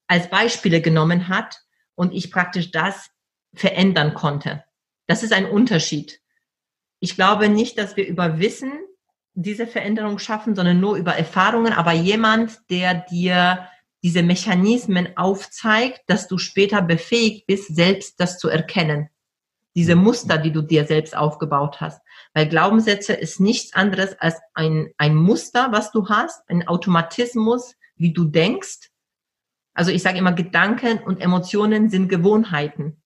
als 0.05 0.29
Beispiele 0.29 0.79
genommen 0.79 1.27
hat 1.27 1.59
und 1.95 2.13
ich 2.13 2.31
praktisch 2.31 2.69
das 2.69 3.09
verändern 3.55 4.13
konnte. 4.13 4.63
Das 5.07 5.23
ist 5.23 5.33
ein 5.33 5.49
Unterschied. 5.49 6.21
Ich 6.99 7.15
glaube 7.15 7.49
nicht, 7.49 7.79
dass 7.79 7.97
wir 7.97 8.07
über 8.07 8.37
Wissen 8.37 8.73
diese 9.33 9.65
Veränderung 9.65 10.19
schaffen, 10.19 10.55
sondern 10.55 10.79
nur 10.79 10.97
über 10.97 11.15
Erfahrungen, 11.15 11.73
aber 11.73 11.93
jemand, 11.93 12.59
der 12.69 12.93
dir 12.93 13.67
diese 14.03 14.23
Mechanismen 14.23 15.17
aufzeigt, 15.17 16.01
dass 16.07 16.27
du 16.27 16.37
später 16.37 16.81
befähigt 16.81 17.47
bist, 17.47 17.75
selbst 17.75 18.19
das 18.19 18.37
zu 18.37 18.49
erkennen. 18.49 19.09
Diese. 19.75 19.95
Muster, 19.95 20.37
die 20.37 20.51
du 20.51 20.61
dir 20.61 20.85
selbst 20.85 21.15
aufgebaut 21.15 21.79
hast. 21.79 22.01
Weil 22.33 22.49
Glaubenssätze 22.49 23.13
ist 23.13 23.39
nichts 23.39 23.73
anderes 23.73 24.17
als 24.19 24.35
ein, 24.53 24.91
ein 24.97 25.15
Muster, 25.15 25.71
was 25.71 25.91
du 25.91 26.09
hast, 26.09 26.49
ein 26.49 26.67
Automatismus, 26.67 27.75
wie 27.95 28.11
du 28.11 28.25
denkst. 28.25 28.89
Also 29.73 29.91
ich 29.91 30.01
sage 30.01 30.17
immer, 30.17 30.33
Gedanken 30.33 30.99
und 30.99 31.21
Emotionen 31.21 31.89
sind 31.89 32.09
Gewohnheiten. 32.09 33.01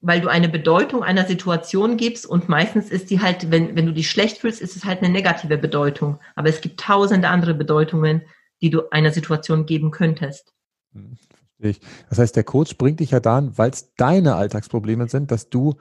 Weil 0.00 0.20
du 0.20 0.28
eine 0.28 0.48
Bedeutung 0.48 1.04
einer 1.04 1.26
Situation 1.26 1.96
gibst 1.96 2.26
und 2.26 2.48
meistens 2.48 2.90
ist 2.90 3.10
die 3.10 3.20
halt, 3.20 3.50
wenn, 3.52 3.76
wenn 3.76 3.86
du 3.86 3.92
dich 3.92 4.10
schlecht 4.10 4.38
fühlst, 4.38 4.60
ist 4.60 4.74
es 4.74 4.84
halt 4.84 5.02
eine 5.02 5.12
negative 5.12 5.58
Bedeutung. 5.58 6.18
Aber 6.34 6.48
es 6.48 6.60
gibt 6.60 6.80
tausende 6.80 7.28
andere 7.28 7.54
Bedeutungen, 7.54 8.22
die 8.62 8.70
du 8.70 8.88
einer 8.90 9.12
Situation 9.12 9.66
geben 9.66 9.90
könntest. 9.90 10.54
Hm, 10.94 11.16
verstehe 11.38 11.70
ich. 11.70 11.80
Das 12.08 12.18
heißt, 12.18 12.36
der 12.36 12.44
Coach 12.44 12.78
bringt 12.78 13.00
dich 13.00 13.10
ja 13.10 13.20
dahin, 13.20 13.58
weil 13.58 13.70
es 13.70 13.94
deine 13.96 14.36
Alltagsprobleme 14.36 15.08
sind, 15.08 15.30
dass 15.30 15.50
du 15.50 15.74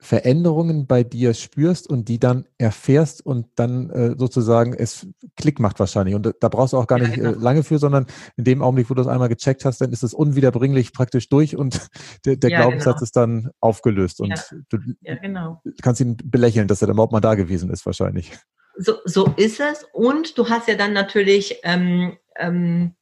Veränderungen 0.00 0.86
bei 0.86 1.02
dir 1.02 1.34
spürst 1.34 1.90
und 1.90 2.08
die 2.08 2.20
dann 2.20 2.44
erfährst 2.56 3.26
und 3.26 3.48
dann 3.56 3.90
äh, 3.90 4.14
sozusagen 4.16 4.72
es 4.72 5.08
Klick 5.36 5.58
macht 5.58 5.80
wahrscheinlich. 5.80 6.14
Und 6.14 6.32
da 6.38 6.48
brauchst 6.48 6.72
du 6.72 6.76
auch 6.76 6.86
gar 6.86 7.00
nicht 7.00 7.16
ja, 7.16 7.16
genau. 7.16 7.30
äh, 7.30 7.42
lange 7.42 7.64
für, 7.64 7.80
sondern 7.80 8.06
in 8.36 8.44
dem 8.44 8.62
Augenblick, 8.62 8.90
wo 8.90 8.94
du 8.94 9.02
es 9.02 9.08
einmal 9.08 9.28
gecheckt 9.28 9.64
hast, 9.64 9.80
dann 9.80 9.90
ist 9.90 10.04
es 10.04 10.14
unwiederbringlich 10.14 10.92
praktisch 10.92 11.28
durch 11.28 11.56
und 11.56 11.88
der, 12.24 12.36
der 12.36 12.50
ja, 12.50 12.60
Glaubenssatz 12.60 12.98
genau. 12.98 13.02
ist 13.02 13.16
dann 13.16 13.50
aufgelöst. 13.58 14.20
Und 14.20 14.54
du 14.68 14.78
genau. 15.02 15.62
kannst 15.82 16.00
ihn 16.00 16.16
belächeln, 16.16 16.68
dass 16.68 16.80
er 16.80 16.86
dann 16.86 16.94
überhaupt 16.94 17.12
mal 17.12 17.20
da 17.20 17.34
gewesen 17.34 17.70
ist 17.70 17.84
wahrscheinlich 17.84 18.38
so, 18.78 18.94
so 19.04 19.34
ist 19.36 19.60
es. 19.60 19.84
Und 19.92 20.38
du 20.38 20.48
hast 20.48 20.68
ja 20.68 20.74
dann 20.74 20.92
natürlich, 20.92 21.56
ähm, 21.64 22.16
ähm, 22.36 22.94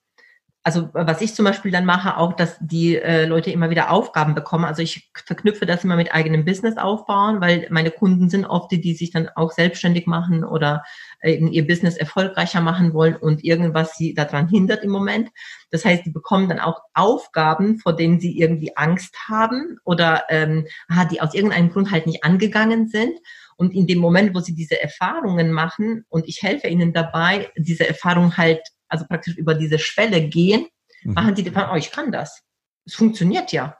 also 0.62 0.88
was 0.92 1.20
ich 1.20 1.32
zum 1.32 1.44
Beispiel 1.44 1.70
dann 1.70 1.84
mache, 1.84 2.16
auch, 2.16 2.32
dass 2.32 2.56
die 2.60 2.96
äh, 2.96 3.24
Leute 3.26 3.52
immer 3.52 3.70
wieder 3.70 3.90
Aufgaben 3.90 4.34
bekommen. 4.34 4.64
Also 4.64 4.82
ich 4.82 5.12
verknüpfe 5.14 5.64
das 5.64 5.84
immer 5.84 5.94
mit 5.94 6.12
eigenem 6.12 6.44
Business 6.44 6.76
aufbauen, 6.76 7.40
weil 7.40 7.68
meine 7.70 7.92
Kunden 7.92 8.28
sind 8.30 8.46
oft 8.46 8.72
die, 8.72 8.80
die 8.80 8.94
sich 8.94 9.12
dann 9.12 9.28
auch 9.36 9.52
selbstständig 9.52 10.08
machen 10.08 10.42
oder 10.42 10.82
äh, 11.20 11.34
ihr 11.36 11.66
Business 11.68 11.96
erfolgreicher 11.96 12.60
machen 12.60 12.94
wollen 12.94 13.14
und 13.14 13.44
irgendwas 13.44 13.96
sie 13.96 14.14
daran 14.14 14.48
hindert 14.48 14.82
im 14.82 14.90
Moment. 14.90 15.30
Das 15.70 15.84
heißt, 15.84 16.04
die 16.04 16.10
bekommen 16.10 16.48
dann 16.48 16.58
auch 16.58 16.80
Aufgaben, 16.94 17.78
vor 17.78 17.94
denen 17.94 18.18
sie 18.18 18.36
irgendwie 18.36 18.76
Angst 18.76 19.14
haben 19.28 19.78
oder 19.84 20.24
ähm, 20.30 20.66
die 21.12 21.20
aus 21.20 21.34
irgendeinem 21.34 21.70
Grund 21.70 21.92
halt 21.92 22.06
nicht 22.08 22.24
angegangen 22.24 22.88
sind. 22.88 23.20
Und 23.56 23.74
in 23.74 23.86
dem 23.86 23.98
Moment, 23.98 24.34
wo 24.34 24.40
sie 24.40 24.54
diese 24.54 24.80
Erfahrungen 24.80 25.50
machen 25.50 26.04
und 26.08 26.28
ich 26.28 26.42
helfe 26.42 26.68
ihnen 26.68 26.92
dabei, 26.92 27.50
diese 27.56 27.88
Erfahrung 27.88 28.36
halt, 28.36 28.60
also 28.88 29.06
praktisch 29.06 29.36
über 29.36 29.54
diese 29.54 29.78
Schwelle 29.78 30.28
gehen, 30.28 30.66
mhm. 31.02 31.14
machen 31.14 31.34
die 31.34 31.42
dann, 31.42 31.70
oh, 31.70 31.76
ich 31.76 31.90
kann 31.90 32.12
das. 32.12 32.42
Es 32.84 32.94
funktioniert 32.94 33.52
ja. 33.52 33.76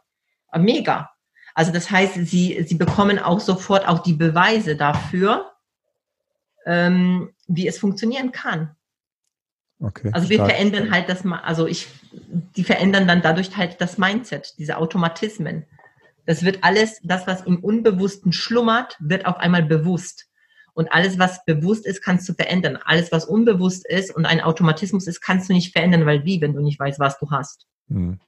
Ah, 0.49 0.59
mega. 0.59 1.11
Also 1.55 1.73
das 1.73 1.91
heißt, 1.91 2.15
sie, 2.27 2.63
sie 2.67 2.75
bekommen 2.75 3.19
auch 3.19 3.41
sofort 3.41 3.87
auch 3.89 4.01
die 4.01 4.13
Beweise 4.13 4.77
dafür, 4.77 5.53
ähm, 6.67 7.33
wie 7.47 7.67
es 7.67 7.79
funktionieren 7.79 8.33
kann. 8.33 8.77
Okay, 9.81 10.11
also 10.13 10.29
wir 10.31 10.37
stark. 10.39 10.51
verändern 10.51 10.91
halt 10.91 11.09
das, 11.09 11.25
also 11.27 11.67
ich, 11.67 11.89
die 12.57 12.65
verändern 12.65 13.07
dann 13.07 13.23
dadurch 13.23 13.57
halt 13.57 13.81
das 13.81 13.99
Mindset, 13.99 14.55
diese 14.59 14.79
Automatismen. 14.79 15.67
Das 16.27 16.45
wird 16.45 16.63
alles, 16.63 17.01
das, 17.03 17.27
was 17.27 17.43
im 17.43 17.63
Unbewussten 17.63 18.33
schlummert, 18.33 18.97
wird 19.01 19.27
auf 19.27 19.37
einmal 19.37 19.63
bewusst. 19.63 20.27
Und 20.75 20.93
alles, 20.93 21.19
was 21.19 21.45
bewusst 21.47 21.87
ist, 21.87 22.03
kannst 22.03 22.29
du 22.29 22.35
verändern. 22.35 22.79
Alles, 22.85 23.11
was 23.11 23.25
unbewusst 23.25 23.89
ist 23.89 24.15
und 24.15 24.27
ein 24.27 24.43
Automatismus 24.43 25.07
ist, 25.07 25.23
kannst 25.23 25.49
du 25.49 25.55
nicht 25.55 25.73
verändern, 25.73 26.05
weil 26.05 26.25
wie, 26.25 26.41
wenn 26.43 26.53
du 26.53 26.61
nicht 26.61 26.79
weißt, 26.79 27.01
was 27.01 27.19
du 27.19 27.31
hast. 27.31 27.67
Hm. 27.89 28.21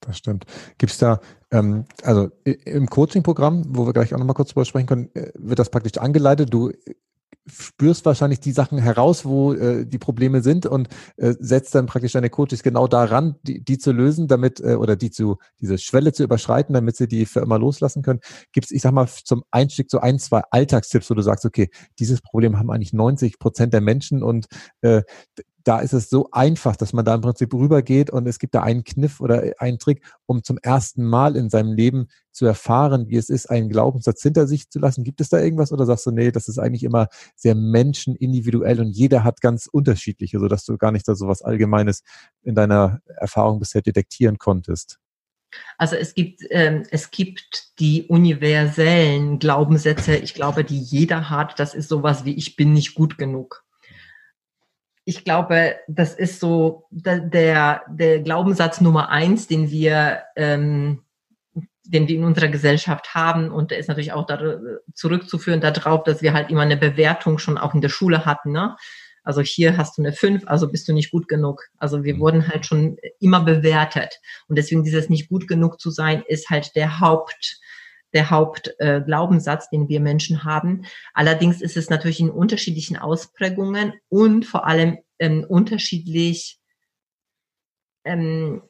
Das 0.00 0.16
stimmt. 0.16 0.46
Gibt 0.78 0.92
es 0.92 0.98
da, 0.98 1.20
ähm, 1.50 1.84
also 2.02 2.30
im 2.44 2.88
Coaching-Programm, 2.88 3.64
wo 3.68 3.86
wir 3.86 3.92
gleich 3.92 4.14
auch 4.14 4.18
nochmal 4.18 4.34
kurz 4.34 4.50
drüber 4.50 4.64
sprechen 4.64 4.86
können, 4.86 5.10
äh, 5.14 5.32
wird 5.34 5.58
das 5.58 5.70
praktisch 5.70 5.98
angeleitet. 5.98 6.52
Du 6.54 6.70
spürst 7.46 8.04
wahrscheinlich 8.04 8.40
die 8.40 8.52
Sachen 8.52 8.78
heraus, 8.78 9.24
wo 9.24 9.52
äh, 9.52 9.86
die 9.86 9.98
Probleme 9.98 10.42
sind 10.42 10.66
und 10.66 10.88
äh, 11.16 11.34
setzt 11.38 11.74
dann 11.74 11.86
praktisch 11.86 12.12
deine 12.12 12.30
Coaches 12.30 12.62
genau 12.62 12.86
daran, 12.86 13.36
die, 13.42 13.62
die 13.62 13.78
zu 13.78 13.92
lösen, 13.92 14.28
damit 14.28 14.60
äh, 14.60 14.74
oder 14.74 14.96
die 14.96 15.10
zu 15.10 15.38
diese 15.60 15.78
Schwelle 15.78 16.12
zu 16.12 16.22
überschreiten, 16.22 16.74
damit 16.74 16.96
sie 16.96 17.08
die 17.08 17.26
für 17.26 17.40
immer 17.40 17.58
loslassen 17.58 18.02
können. 18.02 18.20
Gibt 18.52 18.66
es, 18.66 18.70
ich 18.70 18.82
sag 18.82 18.92
mal, 18.92 19.08
zum 19.08 19.42
Einstieg 19.50 19.90
so 19.90 20.00
ein, 20.00 20.18
zwei 20.18 20.42
Alltagstipps, 20.50 21.10
wo 21.10 21.14
du 21.14 21.22
sagst, 21.22 21.44
okay, 21.44 21.70
dieses 21.98 22.20
Problem 22.20 22.58
haben 22.58 22.70
eigentlich 22.70 22.92
90 22.92 23.38
Prozent 23.38 23.72
der 23.72 23.80
Menschen 23.80 24.22
und 24.22 24.46
äh, 24.82 25.02
da 25.64 25.80
ist 25.80 25.92
es 25.92 26.08
so 26.08 26.28
einfach, 26.32 26.76
dass 26.76 26.92
man 26.92 27.04
da 27.04 27.14
im 27.14 27.20
Prinzip 27.20 27.52
rübergeht 27.52 28.10
und 28.10 28.26
es 28.26 28.38
gibt 28.38 28.54
da 28.54 28.62
einen 28.62 28.84
Kniff 28.84 29.20
oder 29.20 29.52
einen 29.58 29.78
Trick, 29.78 30.02
um 30.26 30.42
zum 30.42 30.58
ersten 30.58 31.04
Mal 31.04 31.36
in 31.36 31.50
seinem 31.50 31.72
Leben 31.72 32.08
zu 32.32 32.46
erfahren, 32.46 33.08
wie 33.08 33.16
es 33.16 33.28
ist, 33.28 33.50
einen 33.50 33.68
Glaubenssatz 33.68 34.22
hinter 34.22 34.46
sich 34.46 34.70
zu 34.70 34.78
lassen. 34.78 35.04
Gibt 35.04 35.20
es 35.20 35.28
da 35.28 35.38
irgendwas 35.38 35.72
oder 35.72 35.86
sagst 35.86 36.06
du, 36.06 36.10
nee, 36.10 36.30
das 36.30 36.48
ist 36.48 36.58
eigentlich 36.58 36.84
immer 36.84 37.08
sehr 37.34 37.54
menschenindividuell 37.54 38.80
und 38.80 38.90
jeder 38.90 39.24
hat 39.24 39.40
ganz 39.40 39.66
unterschiedliche, 39.66 40.38
sodass 40.38 40.64
du 40.64 40.78
gar 40.78 40.92
nicht 40.92 41.06
da 41.06 41.14
so 41.14 41.28
was 41.28 41.42
Allgemeines 41.42 42.02
in 42.42 42.54
deiner 42.54 43.00
Erfahrung 43.16 43.58
bisher 43.58 43.82
detektieren 43.82 44.38
konntest? 44.38 44.98
Also 45.78 45.96
es 45.96 46.14
gibt, 46.14 46.42
ähm, 46.50 46.84
es 46.90 47.10
gibt 47.10 47.72
die 47.80 48.04
universellen 48.04 49.40
Glaubenssätze, 49.40 50.16
ich 50.16 50.34
glaube, 50.34 50.62
die 50.62 50.78
jeder 50.78 51.28
hat. 51.28 51.58
Das 51.58 51.74
ist 51.74 51.88
sowas 51.88 52.24
wie 52.24 52.34
ich 52.34 52.54
bin 52.54 52.72
nicht 52.72 52.94
gut 52.94 53.18
genug 53.18 53.64
ich 55.10 55.24
glaube, 55.24 55.74
das 55.88 56.14
ist 56.14 56.38
so 56.38 56.86
der, 56.92 57.82
der 57.88 58.20
Glaubenssatz 58.20 58.80
Nummer 58.80 59.08
eins, 59.08 59.48
den 59.48 59.68
wir, 59.68 60.22
ähm, 60.36 61.02
den 61.82 62.06
wir 62.06 62.14
in 62.14 62.22
unserer 62.22 62.46
Gesellschaft 62.46 63.12
haben. 63.12 63.50
Und 63.50 63.72
der 63.72 63.78
ist 63.78 63.88
natürlich 63.88 64.12
auch 64.12 64.28
zurückzuführen 64.94 65.60
darauf, 65.60 66.04
dass 66.04 66.22
wir 66.22 66.32
halt 66.32 66.48
immer 66.48 66.60
eine 66.60 66.76
Bewertung 66.76 67.38
schon 67.38 67.58
auch 67.58 67.74
in 67.74 67.80
der 67.80 67.88
Schule 67.88 68.24
hatten. 68.24 68.52
Ne? 68.52 68.76
Also 69.24 69.40
hier 69.40 69.76
hast 69.76 69.98
du 69.98 70.02
eine 70.02 70.12
fünf, 70.12 70.44
also 70.46 70.70
bist 70.70 70.86
du 70.86 70.92
nicht 70.92 71.10
gut 71.10 71.26
genug. 71.26 71.60
Also 71.76 72.04
wir 72.04 72.14
mhm. 72.14 72.20
wurden 72.20 72.46
halt 72.46 72.64
schon 72.64 72.96
immer 73.18 73.40
bewertet. 73.40 74.14
Und 74.46 74.58
deswegen 74.58 74.84
dieses 74.84 75.08
nicht 75.08 75.28
gut 75.28 75.48
genug 75.48 75.80
zu 75.80 75.90
sein, 75.90 76.22
ist 76.28 76.50
halt 76.50 76.76
der 76.76 77.00
Haupt, 77.00 77.58
der 78.12 78.30
Hauptglaubenssatz, 78.30 79.66
äh, 79.66 79.68
den 79.72 79.88
wir 79.88 80.00
Menschen 80.00 80.44
haben. 80.44 80.84
Allerdings 81.14 81.60
ist 81.60 81.76
es 81.76 81.90
natürlich 81.90 82.20
in 82.20 82.30
unterschiedlichen 82.30 82.96
Ausprägungen 82.96 83.94
und 84.08 84.44
vor 84.44 84.66
allem 84.66 84.98
ähm, 85.18 85.44
unterschiedlich, 85.48 86.58
ähm, 88.04 88.62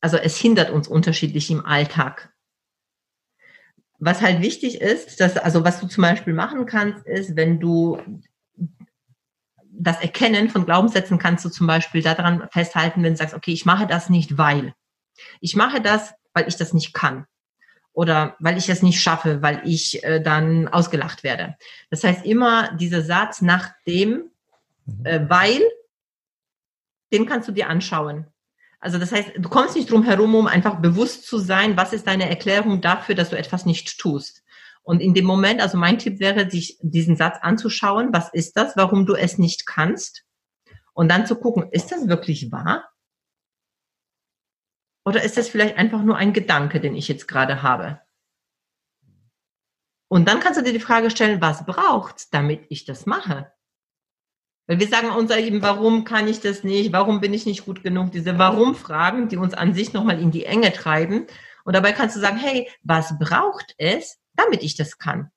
also 0.00 0.16
es 0.16 0.36
hindert 0.36 0.70
uns 0.70 0.88
unterschiedlich 0.88 1.50
im 1.50 1.64
Alltag. 1.64 2.32
Was 3.98 4.20
halt 4.20 4.42
wichtig 4.42 4.80
ist, 4.80 5.20
dass, 5.20 5.36
also 5.36 5.64
was 5.64 5.80
du 5.80 5.86
zum 5.86 6.02
Beispiel 6.02 6.34
machen 6.34 6.66
kannst, 6.66 7.06
ist, 7.06 7.34
wenn 7.34 7.60
du 7.60 7.98
das 9.78 10.00
Erkennen 10.00 10.48
von 10.48 10.64
Glaubenssätzen 10.64 11.18
kannst 11.18 11.44
du 11.44 11.50
zum 11.50 11.66
Beispiel 11.66 12.02
daran 12.02 12.48
festhalten, 12.50 13.02
wenn 13.02 13.12
du 13.12 13.18
sagst, 13.18 13.34
okay, 13.34 13.52
ich 13.52 13.66
mache 13.66 13.86
das 13.86 14.08
nicht, 14.08 14.38
weil. 14.38 14.74
Ich 15.40 15.56
mache 15.56 15.80
das, 15.80 16.14
weil 16.34 16.48
ich 16.48 16.56
das 16.56 16.72
nicht 16.72 16.94
kann 16.94 17.26
oder 17.96 18.36
weil 18.40 18.58
ich 18.58 18.68
es 18.68 18.82
nicht 18.82 19.00
schaffe, 19.00 19.40
weil 19.40 19.62
ich 19.64 20.04
äh, 20.04 20.20
dann 20.20 20.68
ausgelacht 20.68 21.24
werde. 21.24 21.56
Das 21.88 22.04
heißt 22.04 22.26
immer 22.26 22.76
dieser 22.76 23.00
Satz 23.00 23.40
nach 23.40 23.70
dem, 23.86 24.30
mhm. 24.84 25.06
äh, 25.06 25.30
weil 25.30 25.62
den 27.10 27.24
kannst 27.24 27.48
du 27.48 27.52
dir 27.52 27.70
anschauen. 27.70 28.26
Also 28.80 28.98
das 28.98 29.12
heißt, 29.12 29.32
du 29.38 29.48
kommst 29.48 29.76
nicht 29.76 29.90
drum 29.90 30.02
herum, 30.02 30.34
um 30.34 30.46
einfach 30.46 30.78
bewusst 30.80 31.26
zu 31.26 31.38
sein, 31.38 31.78
was 31.78 31.94
ist 31.94 32.06
deine 32.06 32.28
Erklärung 32.28 32.82
dafür, 32.82 33.14
dass 33.14 33.30
du 33.30 33.38
etwas 33.38 33.64
nicht 33.64 33.98
tust. 33.98 34.44
Und 34.82 35.00
in 35.00 35.14
dem 35.14 35.24
Moment, 35.24 35.62
also 35.62 35.78
mein 35.78 35.98
Tipp 35.98 36.20
wäre, 36.20 36.50
sich 36.50 36.76
diesen 36.82 37.16
Satz 37.16 37.38
anzuschauen, 37.40 38.12
was 38.12 38.28
ist 38.28 38.58
das, 38.58 38.76
warum 38.76 39.06
du 39.06 39.14
es 39.14 39.38
nicht 39.38 39.64
kannst? 39.64 40.24
Und 40.92 41.10
dann 41.10 41.24
zu 41.24 41.36
gucken, 41.36 41.70
ist 41.70 41.92
das 41.92 42.08
wirklich 42.08 42.52
wahr? 42.52 42.90
Oder 45.06 45.22
ist 45.22 45.36
das 45.36 45.48
vielleicht 45.48 45.76
einfach 45.78 46.02
nur 46.02 46.16
ein 46.16 46.32
Gedanke, 46.32 46.80
den 46.80 46.96
ich 46.96 47.06
jetzt 47.06 47.28
gerade 47.28 47.62
habe? 47.62 48.00
Und 50.08 50.26
dann 50.28 50.40
kannst 50.40 50.58
du 50.58 50.64
dir 50.64 50.72
die 50.72 50.80
Frage 50.80 51.10
stellen, 51.10 51.40
was 51.40 51.64
braucht's, 51.64 52.28
damit 52.28 52.66
ich 52.70 52.84
das 52.84 53.06
mache? 53.06 53.52
Weil 54.66 54.80
wir 54.80 54.88
sagen 54.88 55.10
uns 55.10 55.30
eben, 55.30 55.62
warum 55.62 56.02
kann 56.02 56.26
ich 56.26 56.40
das 56.40 56.64
nicht? 56.64 56.92
Warum 56.92 57.20
bin 57.20 57.32
ich 57.32 57.46
nicht 57.46 57.64
gut 57.64 57.84
genug? 57.84 58.10
Diese 58.10 58.36
Warum-Fragen, 58.36 59.28
die 59.28 59.36
uns 59.36 59.54
an 59.54 59.74
sich 59.74 59.92
nochmal 59.92 60.20
in 60.20 60.32
die 60.32 60.44
Enge 60.44 60.72
treiben. 60.72 61.28
Und 61.64 61.76
dabei 61.76 61.92
kannst 61.92 62.16
du 62.16 62.20
sagen, 62.20 62.36
hey, 62.36 62.68
was 62.82 63.16
braucht 63.16 63.76
es, 63.78 64.18
damit 64.34 64.64
ich 64.64 64.74
das 64.74 64.98
kann? 64.98 65.30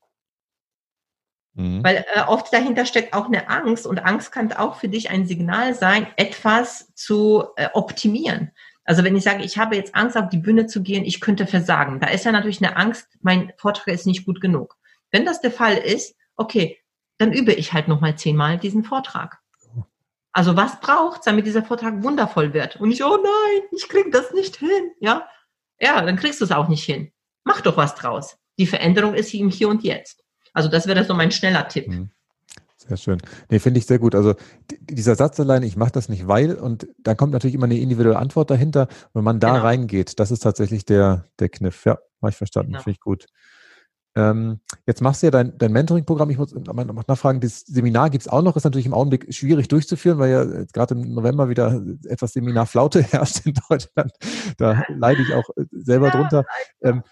Mhm. 1.54 1.84
Weil 1.84 2.06
äh, 2.16 2.22
oft 2.22 2.52
dahinter 2.52 2.88
steckt 2.88 3.14
auch 3.14 3.28
eine 3.28 3.50
Angst 3.50 3.86
und 3.86 4.00
Angst 4.00 4.32
kann 4.32 4.52
auch 4.52 4.78
für 4.78 4.90
dich 4.90 5.12
ein 5.12 5.28
Signal 5.28 5.76
sein, 5.76 6.08
etwas 6.16 6.92
zu 6.96 7.46
äh, 7.56 7.70
optimieren. 7.74 8.52
Also 8.90 9.04
wenn 9.04 9.16
ich 9.16 9.24
sage, 9.24 9.44
ich 9.44 9.60
habe 9.60 9.76
jetzt 9.76 9.94
Angst, 9.94 10.18
auf 10.18 10.30
die 10.30 10.40
Bühne 10.40 10.66
zu 10.66 10.82
gehen, 10.82 11.06
ich 11.06 11.22
könnte 11.22 11.46
versagen, 11.46 12.00
da 12.00 12.08
ist 12.08 12.26
ja 12.26 12.32
natürlich 12.32 12.58
eine 12.60 12.76
Angst, 12.76 13.08
mein 13.22 13.54
Vortrag 13.56 13.90
ist 13.90 14.08
nicht 14.08 14.26
gut 14.26 14.42
genug. 14.42 14.78
Wenn 15.12 15.28
das 15.28 15.42
der 15.42 15.52
Fall 15.52 15.78
ist, 15.78 16.16
okay, 16.38 16.80
dann 17.20 17.32
übe 17.32 17.54
ich 17.54 17.72
halt 17.72 17.88
nochmal 17.88 18.18
zehnmal 18.18 18.58
diesen 18.58 18.84
Vortrag. 18.84 19.38
Also 20.32 20.56
was 20.56 20.80
braucht's, 20.80 21.26
damit 21.26 21.46
dieser 21.46 21.62
Vortrag 21.62 22.02
wundervoll 22.02 22.56
wird? 22.56 22.78
Und 22.78 22.92
ich, 22.92 23.04
oh 23.04 23.16
nein, 23.16 23.62
ich 23.72 23.88
krieg 23.90 24.12
das 24.12 24.34
nicht 24.34 24.56
hin, 24.56 24.90
ja? 25.00 25.28
Ja, 25.80 26.02
dann 26.02 26.16
kriegst 26.16 26.42
du 26.42 26.46
es 26.46 26.52
auch 26.52 26.68
nicht 26.68 26.84
hin. 26.84 27.12
Mach 27.44 27.62
doch 27.62 27.78
was 27.78 27.94
draus. 27.94 28.40
Die 28.58 28.66
Veränderung 28.66 29.14
ist 29.14 29.32
im 29.36 29.52
Hier 29.52 29.70
und 29.70 29.84
Jetzt. 29.84 30.24
Also 30.52 30.68
das 30.68 30.88
wäre 30.88 31.04
so 31.04 31.14
mein 31.14 31.32
schneller 31.32 31.68
Tipp. 31.68 31.90
Mhm. 31.90 32.10
Sehr 32.90 32.98
schön. 32.98 33.20
Nee, 33.52 33.60
finde 33.60 33.80
ich 33.80 33.86
sehr 33.86 34.00
gut. 34.00 34.16
Also 34.16 34.34
dieser 34.82 35.16
Satz 35.16 35.40
alleine, 35.40 35.68
ich 35.68 35.78
mache 35.78 35.92
das 35.92 36.10
nicht, 36.10 36.28
weil, 36.28 36.56
und 36.56 36.88
da 36.98 37.14
kommt 37.14 37.34
natürlich 37.34 37.54
immer 37.54 37.66
eine 37.66 37.78
individuelle 37.78 38.18
Antwort 38.18 38.50
dahinter. 38.50 38.88
Wenn 39.14 39.24
man 39.24 39.40
da 39.40 39.54
genau. 39.54 39.64
reingeht, 39.64 40.20
das 40.20 40.32
ist 40.32 40.40
tatsächlich 40.40 40.86
der, 40.86 41.26
der 41.38 41.50
Kniff. 41.50 41.86
Ja, 41.86 42.00
habe 42.20 42.32
ich 42.32 42.36
verstanden. 42.36 42.72
Genau. 42.72 42.84
Finde 42.84 42.96
ich 42.96 43.00
gut. 43.00 43.28
Ähm, 44.16 44.60
jetzt 44.88 45.02
machst 45.02 45.22
du 45.22 45.28
ja 45.28 45.32
dein, 45.32 45.56
dein 45.60 45.72
Mentoring-Programm. 45.72 46.32
Ich 46.32 46.40
muss 46.40 46.52
noch 46.52 47.08
nachfragen, 47.08 47.42
das 47.42 47.60
Seminar 47.60 48.10
gibt 48.10 48.24
es 48.24 48.28
auch 48.28 48.42
noch, 48.42 48.58
ist 48.58 48.64
natürlich 48.64 48.88
im 48.88 48.96
Augenblick 48.96 49.32
schwierig 49.34 49.68
durchzuführen, 49.68 50.18
weil 50.18 50.32
ja 50.32 50.46
gerade 50.74 50.96
im 50.96 51.14
November 51.14 51.48
wieder 51.48 51.80
etwas 52.08 52.34
Seminarflaute 52.34 53.04
herrscht 53.12 53.46
in 53.46 53.54
Deutschland. 53.70 54.12
Da 54.58 54.82
leide 54.90 55.22
ich 55.22 55.34
auch 55.36 55.48
äh, 55.56 55.66
selber 55.72 56.08
ja, 56.08 56.16
drunter. 56.16 56.46
Ähm, 56.82 57.04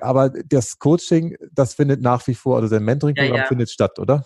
aber 0.00 0.30
das 0.30 0.78
Coaching, 0.78 1.36
das 1.50 1.74
findet 1.74 2.00
nach 2.00 2.24
wie 2.28 2.34
vor, 2.34 2.56
also 2.56 2.68
dein 2.68 2.84
Mentoring-Programm 2.84 3.34
ja, 3.34 3.42
ja. 3.42 3.48
findet 3.48 3.70
statt, 3.70 3.98
oder? 3.98 4.24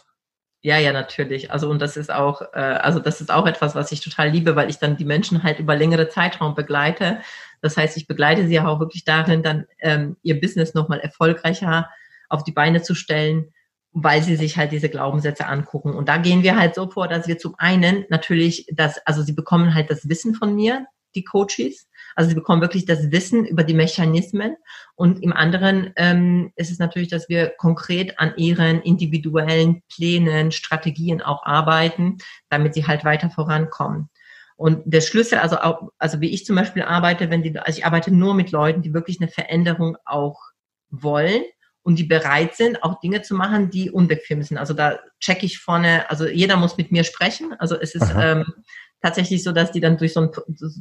Ja, 0.64 0.76
ja, 0.78 0.92
natürlich. 0.92 1.52
Also 1.52 1.70
und 1.70 1.80
das 1.80 1.96
ist 1.96 2.10
auch, 2.10 2.42
äh, 2.52 2.58
also 2.58 2.98
das 2.98 3.20
ist 3.20 3.30
auch 3.30 3.46
etwas, 3.46 3.74
was 3.76 3.92
ich 3.92 4.00
total 4.00 4.30
liebe, 4.30 4.56
weil 4.56 4.68
ich 4.68 4.78
dann 4.78 4.96
die 4.96 5.04
Menschen 5.04 5.44
halt 5.44 5.60
über 5.60 5.76
längere 5.76 6.08
Zeitraum 6.08 6.54
begleite. 6.56 7.20
Das 7.62 7.76
heißt, 7.76 7.96
ich 7.96 8.08
begleite 8.08 8.46
sie 8.46 8.58
auch 8.58 8.80
wirklich 8.80 9.04
darin, 9.04 9.42
dann 9.44 9.66
ähm, 9.80 10.16
ihr 10.22 10.40
Business 10.40 10.74
nochmal 10.74 10.98
erfolgreicher 10.98 11.88
auf 12.28 12.42
die 12.42 12.52
Beine 12.52 12.82
zu 12.82 12.94
stellen, 12.96 13.52
weil 13.92 14.22
sie 14.22 14.36
sich 14.36 14.56
halt 14.56 14.72
diese 14.72 14.88
Glaubenssätze 14.88 15.46
angucken. 15.46 15.94
Und 15.94 16.08
da 16.08 16.16
gehen 16.18 16.42
wir 16.42 16.56
halt 16.58 16.74
so 16.74 16.90
vor, 16.90 17.06
dass 17.08 17.28
wir 17.28 17.38
zum 17.38 17.54
einen 17.58 18.04
natürlich 18.08 18.66
das, 18.72 18.98
also 19.06 19.22
sie 19.22 19.32
bekommen 19.32 19.74
halt 19.74 19.90
das 19.90 20.08
Wissen 20.08 20.34
von 20.34 20.54
mir, 20.56 20.86
die 21.18 21.24
Coaches, 21.24 21.88
also 22.14 22.30
sie 22.30 22.34
bekommen 22.34 22.62
wirklich 22.62 22.84
das 22.84 23.10
Wissen 23.10 23.44
über 23.44 23.64
die 23.64 23.74
Mechanismen 23.74 24.56
und 24.94 25.22
im 25.22 25.32
anderen 25.32 25.92
ähm, 25.96 26.52
ist 26.56 26.70
es 26.70 26.78
natürlich, 26.78 27.08
dass 27.08 27.28
wir 27.28 27.50
konkret 27.58 28.18
an 28.18 28.34
ihren 28.36 28.82
individuellen 28.82 29.82
Plänen, 29.94 30.52
Strategien 30.52 31.22
auch 31.22 31.44
arbeiten, 31.44 32.18
damit 32.48 32.74
sie 32.74 32.86
halt 32.86 33.04
weiter 33.04 33.30
vorankommen. 33.30 34.08
Und 34.56 34.82
der 34.84 35.00
Schlüssel, 35.00 35.38
also 35.38 35.58
auch, 35.58 35.90
also 35.98 36.20
wie 36.20 36.30
ich 36.30 36.44
zum 36.44 36.56
Beispiel 36.56 36.82
arbeite, 36.82 37.30
wenn 37.30 37.44
die, 37.44 37.56
also 37.56 37.78
ich 37.78 37.86
arbeite 37.86 38.12
nur 38.12 38.34
mit 38.34 38.50
Leuten, 38.50 38.82
die 38.82 38.92
wirklich 38.92 39.20
eine 39.20 39.30
Veränderung 39.30 39.96
auch 40.04 40.40
wollen 40.90 41.42
und 41.84 41.96
die 41.98 42.04
bereit 42.04 42.56
sind, 42.56 42.82
auch 42.82 42.98
Dinge 42.98 43.22
zu 43.22 43.36
machen, 43.36 43.70
die 43.70 43.90
unbequem 43.90 44.42
sind. 44.42 44.58
Also 44.58 44.74
da 44.74 44.98
checke 45.20 45.46
ich 45.46 45.60
vorne, 45.60 46.10
also 46.10 46.26
jeder 46.26 46.56
muss 46.56 46.76
mit 46.76 46.90
mir 46.90 47.04
sprechen. 47.04 47.54
Also 47.60 47.78
es 47.80 47.94
ist 47.94 48.12
ähm, 48.18 48.52
tatsächlich 49.00 49.44
so, 49.44 49.52
dass 49.52 49.72
die 49.72 49.80
dann 49.80 49.96
durch 49.96 50.12
so 50.12 50.20
ein, 50.20 50.30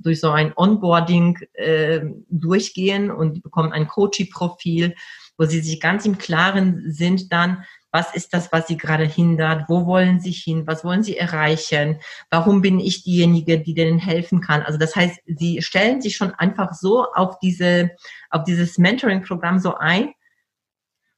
durch 0.02 0.20
so 0.20 0.32
ein 0.32 0.54
Onboarding 0.56 1.40
äh, 1.54 2.02
durchgehen 2.30 3.12
und 3.12 3.36
die 3.36 3.42
bekommen 3.42 3.74
ein 3.74 3.88
Coaching-Profil, 3.88 4.96
wo 5.38 5.46
sie 5.46 5.60
sich 5.60 5.80
ganz 5.80 6.06
im 6.06 6.18
Klaren 6.18 6.84
sind 6.92 7.32
dann, 7.32 7.64
was 7.92 8.14
ist 8.14 8.34
das, 8.34 8.52
was 8.52 8.68
sie 8.68 8.78
gerade 8.78 9.06
hindert? 9.06 9.70
Wo 9.70 9.86
wollen 9.86 10.20
sie 10.20 10.32
hin? 10.32 10.68
Was 10.68 10.84
wollen 10.84 11.04
sie 11.04 11.18
erreichen? 11.18 12.00
Warum 12.30 12.62
bin 12.62 12.80
ich 12.80 13.04
diejenige, 13.04 13.60
die 13.60 13.74
denen 13.74 13.98
helfen 13.98 14.42
kann? 14.42 14.62
Also 14.62 14.78
das 14.78 14.96
heißt, 14.96 15.20
sie 15.26 15.62
stellen 15.62 16.02
sich 16.02 16.16
schon 16.16 16.34
einfach 16.34 16.74
so 16.74 17.06
auf 17.14 17.40
diese, 17.40 17.92
auf 18.30 18.44
dieses 18.44 18.78
Mentoring-Programm 18.78 19.60
so 19.60 19.76
ein, 19.76 20.14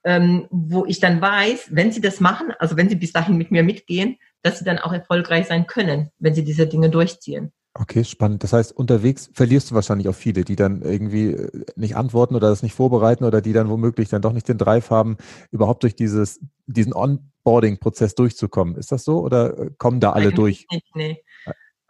ähm, 0.04 0.48
wo 0.52 0.86
ich 0.86 1.00
dann 1.00 1.20
weiß, 1.20 1.70
wenn 1.72 1.92
sie 1.92 2.02
das 2.02 2.20
machen, 2.20 2.54
also 2.60 2.78
wenn 2.78 2.88
sie 2.88 2.96
bis 2.96 3.12
dahin 3.12 3.38
mit 3.38 3.52
mir 3.52 3.64
mitgehen, 3.64 4.18
dass 4.42 4.60
sie 4.60 4.66
dann 4.66 4.80
auch 4.80 4.94
erfolgreich 4.94 5.48
sein 5.48 5.68
können, 5.68 6.12
wenn 6.20 6.34
sie 6.34 6.44
diese 6.44 6.68
Dinge 6.68 6.90
durchziehen. 6.90 7.52
Okay, 7.76 8.04
spannend. 8.04 8.44
Das 8.44 8.52
heißt, 8.52 8.72
unterwegs 8.72 9.30
verlierst 9.34 9.72
du 9.72 9.76
wahrscheinlich 9.76 10.10
auch 10.10 10.16
viele, 10.16 10.44
die 10.44 10.56
dann 10.56 10.82
irgendwie 10.82 11.34
äh, 11.34 11.66
nicht 11.76 11.96
antworten 11.96 12.36
oder 12.36 12.50
das 12.50 12.64
nicht 12.64 12.74
vorbereiten 12.74 13.24
oder 13.24 13.42
die 13.42 13.54
dann 13.54 13.70
womöglich 13.70 14.10
dann 14.10 14.22
doch 14.22 14.34
nicht 14.34 14.48
den 14.48 14.58
Drive 14.58 14.90
haben, 14.90 15.18
überhaupt 15.52 15.84
durch 15.84 15.96
dieses, 15.96 16.40
diesen 16.66 16.94
Onboarding-Prozess 16.94 18.16
durchzukommen. 18.16 18.76
Ist 18.76 18.92
das 18.92 19.04
so 19.04 19.20
oder 19.22 19.58
äh, 19.58 19.70
kommen 19.78 20.00
da 20.00 20.12
alle 20.12 20.26
Eigentlich 20.26 20.36
durch? 20.36 20.68
Nicht, 20.72 20.96
nee. 20.96 21.24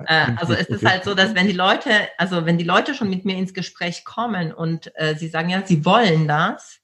Äh, 0.06 0.34
also 0.36 0.54
es 0.54 0.68
ist 0.68 0.86
halt 0.86 1.06
so, 1.06 1.16
dass 1.16 1.34
wenn 1.34 1.48
die 1.48 1.54
Leute, 1.54 1.92
also 2.18 2.46
wenn 2.46 2.58
die 2.58 2.66
Leute 2.66 2.94
schon 2.94 3.10
mit 3.10 3.26
mir 3.26 3.38
ins 3.38 3.54
Gespräch 3.54 4.06
kommen 4.06 4.54
und 4.54 4.92
äh, 4.96 5.16
sie 5.16 5.28
sagen 5.28 5.50
ja, 5.50 5.66
sie 5.66 5.86
wollen 5.86 6.28
das, 6.28 6.80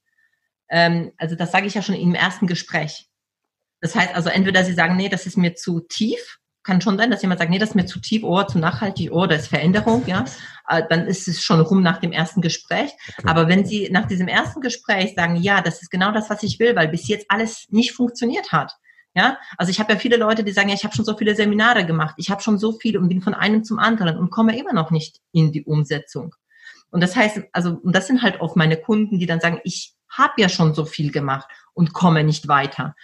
ähm, 0.70 1.12
also 1.18 1.36
das 1.36 1.52
sage 1.52 1.68
ich 1.68 1.74
ja 1.74 1.82
schon 1.82 1.96
im 1.96 2.16
ersten 2.16 2.48
Gespräch. 2.48 3.10
Das 3.82 3.96
heißt 3.96 4.16
also 4.16 4.30
entweder 4.30 4.64
sie 4.64 4.74
sagen, 4.74 4.96
nee, 4.96 5.10
das 5.10 5.26
ist 5.26 5.38
mir 5.38 5.56
zu 5.56 5.82
tief, 5.82 6.40
kann 6.66 6.82
schon 6.82 6.98
sein, 6.98 7.12
dass 7.12 7.22
jemand 7.22 7.40
sagt, 7.40 7.52
nee, 7.52 7.60
das 7.60 7.70
ist 7.70 7.76
mir 7.76 7.86
zu 7.86 8.00
tief, 8.00 8.24
oh, 8.24 8.44
zu 8.44 8.58
nachhaltig, 8.58 9.12
oh, 9.12 9.28
das 9.28 9.44
ist 9.44 9.48
Veränderung, 9.50 10.04
ja. 10.08 10.26
Äh, 10.68 10.82
dann 10.90 11.06
ist 11.06 11.28
es 11.28 11.44
schon 11.44 11.62
rum 11.62 11.84
nach 11.84 12.00
dem 12.00 12.12
ersten 12.12 12.42
Gespräch. 12.42 12.92
Okay. 13.18 13.28
Aber 13.28 13.48
wenn 13.48 13.66
Sie 13.66 13.90
nach 13.92 14.08
diesem 14.08 14.28
ersten 14.28 14.62
Gespräch 14.62 15.14
sagen, 15.16 15.36
ja, 15.36 15.62
das 15.62 15.82
ist 15.82 15.92
genau 15.92 16.12
das, 16.12 16.30
was 16.30 16.42
ich 16.42 16.60
will, 16.60 16.76
weil 16.76 16.88
bis 16.88 17.08
jetzt 17.08 17.28
alles 17.30 17.68
nicht 17.70 17.94
funktioniert 17.94 18.52
hat. 18.52 18.74
Ja, 19.14 19.38
also 19.58 19.70
ich 19.70 19.80
habe 19.80 19.94
ja 19.94 20.00
viele 20.00 20.18
Leute, 20.18 20.44
die 20.44 20.52
sagen, 20.52 20.68
ja, 20.68 20.76
ich 20.76 20.84
habe 20.84 20.94
schon 20.94 21.06
so 21.06 21.16
viele 21.16 21.36
Seminare 21.36 21.86
gemacht, 21.86 22.16
ich 22.18 22.30
habe 22.30 22.42
schon 22.42 22.58
so 22.58 22.74
viel 22.74 22.98
und 22.98 23.08
bin 23.08 23.22
von 23.22 23.34
einem 23.34 23.64
zum 23.64 23.80
anderen 23.80 24.18
und 24.18 24.30
komme 24.30 24.60
immer 24.60 24.74
noch 24.74 24.92
nicht 24.92 25.22
in 25.32 25.54
die 25.54 25.64
Umsetzung. 25.64 26.36
Und 26.90 27.02
das 27.02 27.16
heißt, 27.16 27.42
also, 27.54 27.80
und 27.82 27.96
das 27.96 28.08
sind 28.08 28.24
halt 28.24 28.42
oft 28.42 28.58
meine 28.58 28.76
Kunden, 28.76 29.18
die 29.18 29.26
dann 29.26 29.40
sagen, 29.40 29.62
ich 29.64 29.94
habe 30.10 30.34
ja 30.42 30.50
schon 30.50 30.74
so 30.74 30.84
viel 30.84 31.12
gemacht 31.12 31.48
und 31.74 31.94
komme 31.94 32.26
nicht 32.26 32.50
weiter. 32.50 32.96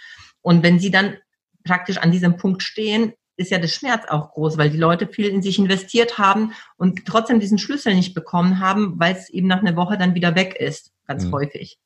Und 0.42 0.62
wenn 0.62 0.78
sie 0.78 0.90
dann 0.90 1.16
praktisch 1.64 1.98
an 1.98 2.12
diesem 2.12 2.36
Punkt 2.36 2.62
stehen, 2.62 3.12
ist 3.36 3.50
ja 3.50 3.58
der 3.58 3.68
Schmerz 3.68 4.04
auch 4.08 4.32
groß, 4.32 4.58
weil 4.58 4.70
die 4.70 4.78
Leute 4.78 5.06
viel 5.06 5.26
in 5.26 5.42
sich 5.42 5.58
investiert 5.58 6.18
haben 6.18 6.52
und 6.76 7.06
trotzdem 7.06 7.40
diesen 7.40 7.58
Schlüssel 7.58 7.94
nicht 7.94 8.14
bekommen 8.14 8.60
haben, 8.60 8.98
weil 8.98 9.14
es 9.14 9.30
eben 9.30 9.46
nach 9.46 9.60
einer 9.60 9.76
Woche 9.76 9.96
dann 9.96 10.14
wieder 10.14 10.34
weg 10.34 10.56
ist, 10.56 10.92
ganz 11.06 11.24
mhm. 11.24 11.32
häufig. 11.32 11.78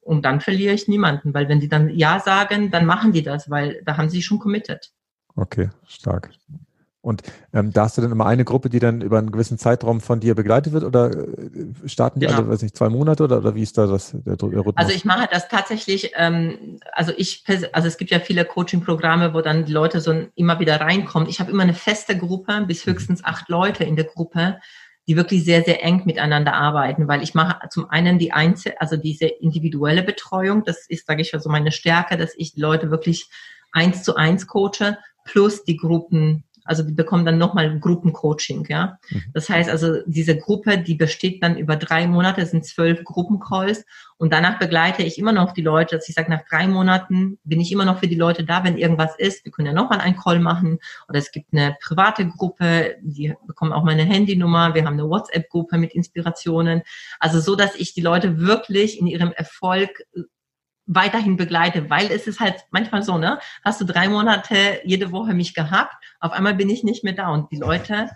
Und 0.00 0.24
dann 0.24 0.40
verliere 0.40 0.72
ich 0.72 0.88
niemanden, 0.88 1.34
weil 1.34 1.48
wenn 1.48 1.60
sie 1.60 1.68
dann 1.68 1.90
Ja 1.90 2.20
sagen, 2.20 2.70
dann 2.70 2.86
machen 2.86 3.12
die 3.12 3.22
das, 3.22 3.50
weil 3.50 3.82
da 3.84 3.98
haben 3.98 4.08
sie 4.08 4.22
schon 4.22 4.38
committed. 4.38 4.90
Okay, 5.36 5.68
stark. 5.86 6.30
Und 7.08 7.22
ähm, 7.54 7.72
da 7.72 7.84
hast 7.84 7.96
du 7.96 8.02
dann 8.02 8.12
immer 8.12 8.26
eine 8.26 8.44
Gruppe, 8.44 8.68
die 8.68 8.80
dann 8.80 9.00
über 9.00 9.16
einen 9.16 9.32
gewissen 9.32 9.56
Zeitraum 9.56 10.02
von 10.02 10.20
dir 10.20 10.34
begleitet 10.34 10.74
wird 10.74 10.84
oder 10.84 11.10
äh, 11.10 11.66
starten 11.86 12.20
die 12.20 12.26
genau. 12.26 12.40
alle, 12.40 12.48
weiß 12.50 12.60
nicht, 12.60 12.76
zwei 12.76 12.90
Monate 12.90 13.24
oder, 13.24 13.38
oder 13.38 13.54
wie 13.54 13.62
ist 13.62 13.78
da 13.78 13.86
das 13.86 14.12
der, 14.12 14.36
der 14.36 14.58
Rhythmus? 14.58 14.76
Also 14.76 14.92
ich 14.92 15.06
mache 15.06 15.26
das 15.32 15.48
tatsächlich, 15.48 16.12
ähm, 16.16 16.78
also 16.92 17.12
ich, 17.16 17.44
also 17.72 17.88
es 17.88 17.96
gibt 17.96 18.10
ja 18.10 18.20
viele 18.20 18.44
Coaching-Programme, 18.44 19.32
wo 19.32 19.40
dann 19.40 19.64
die 19.64 19.72
Leute 19.72 20.02
so 20.02 20.12
immer 20.34 20.60
wieder 20.60 20.82
reinkommen. 20.82 21.30
Ich 21.30 21.40
habe 21.40 21.50
immer 21.50 21.62
eine 21.62 21.72
feste 21.72 22.18
Gruppe, 22.18 22.64
bis 22.66 22.84
mhm. 22.84 22.90
höchstens 22.90 23.24
acht 23.24 23.48
Leute 23.48 23.84
in 23.84 23.96
der 23.96 24.04
Gruppe, 24.04 24.58
die 25.06 25.16
wirklich 25.16 25.46
sehr, 25.46 25.62
sehr 25.64 25.82
eng 25.82 26.02
miteinander 26.04 26.52
arbeiten, 26.52 27.08
weil 27.08 27.22
ich 27.22 27.34
mache 27.34 27.70
zum 27.70 27.88
einen 27.88 28.18
die 28.18 28.32
Einzel, 28.32 28.74
also 28.80 28.98
diese 28.98 29.24
individuelle 29.24 30.02
Betreuung, 30.02 30.62
das 30.62 30.86
ist, 30.86 31.06
sage 31.06 31.22
ich 31.22 31.32
mal, 31.32 31.40
so 31.40 31.48
meine 31.48 31.72
Stärke, 31.72 32.18
dass 32.18 32.34
ich 32.36 32.52
die 32.52 32.60
Leute 32.60 32.90
wirklich 32.90 33.30
eins 33.72 34.02
zu 34.02 34.14
eins 34.16 34.46
coache, 34.46 34.98
plus 35.24 35.64
die 35.64 35.76
Gruppen 35.76 36.44
Also 36.68 36.82
die 36.82 36.92
bekommen 36.92 37.24
dann 37.24 37.38
nochmal 37.38 37.80
Gruppencoaching, 37.80 38.66
ja. 38.68 38.98
Mhm. 39.08 39.24
Das 39.32 39.48
heißt 39.48 39.70
also, 39.70 40.02
diese 40.06 40.36
Gruppe, 40.36 40.78
die 40.78 40.94
besteht 40.94 41.42
dann 41.42 41.56
über 41.56 41.76
drei 41.76 42.06
Monate, 42.06 42.44
sind 42.44 42.66
zwölf 42.66 43.02
Gruppencalls 43.04 43.86
und 44.18 44.32
danach 44.32 44.58
begleite 44.58 45.02
ich 45.02 45.18
immer 45.18 45.32
noch 45.32 45.52
die 45.52 45.62
Leute, 45.62 45.96
dass 45.96 46.08
ich 46.08 46.14
sage, 46.14 46.30
nach 46.30 46.42
drei 46.48 46.66
Monaten 46.66 47.38
bin 47.44 47.60
ich 47.60 47.72
immer 47.72 47.86
noch 47.86 48.00
für 48.00 48.08
die 48.08 48.16
Leute 48.16 48.44
da, 48.44 48.64
wenn 48.64 48.76
irgendwas 48.76 49.16
ist. 49.16 49.44
Wir 49.44 49.52
können 49.52 49.66
ja 49.66 49.72
nochmal 49.72 50.00
einen 50.00 50.16
Call 50.16 50.40
machen 50.40 50.78
oder 51.08 51.18
es 51.18 51.30
gibt 51.30 51.52
eine 51.52 51.76
private 51.82 52.28
Gruppe, 52.28 52.96
die 53.00 53.34
bekommen 53.46 53.72
auch 53.72 53.84
meine 53.84 54.04
Handynummer, 54.04 54.74
wir 54.74 54.84
haben 54.84 54.94
eine 54.94 55.08
WhatsApp-Gruppe 55.08 55.78
mit 55.78 55.94
Inspirationen. 55.94 56.82
Also 57.18 57.40
so, 57.40 57.56
dass 57.56 57.76
ich 57.76 57.94
die 57.94 58.02
Leute 58.02 58.40
wirklich 58.40 59.00
in 59.00 59.06
ihrem 59.06 59.32
Erfolg 59.32 60.02
weiterhin 60.88 61.36
begleite, 61.36 61.88
weil 61.90 62.10
es 62.10 62.26
ist 62.26 62.40
halt 62.40 62.64
manchmal 62.70 63.02
so, 63.02 63.18
ne? 63.18 63.38
Hast 63.64 63.80
du 63.80 63.84
drei 63.84 64.08
Monate 64.08 64.80
jede 64.84 65.12
Woche 65.12 65.34
mich 65.34 65.54
gehabt, 65.54 65.94
auf 66.18 66.32
einmal 66.32 66.54
bin 66.54 66.70
ich 66.70 66.82
nicht 66.82 67.04
mehr 67.04 67.12
da 67.12 67.28
und 67.28 67.52
die 67.52 67.56
Leute 67.56 68.10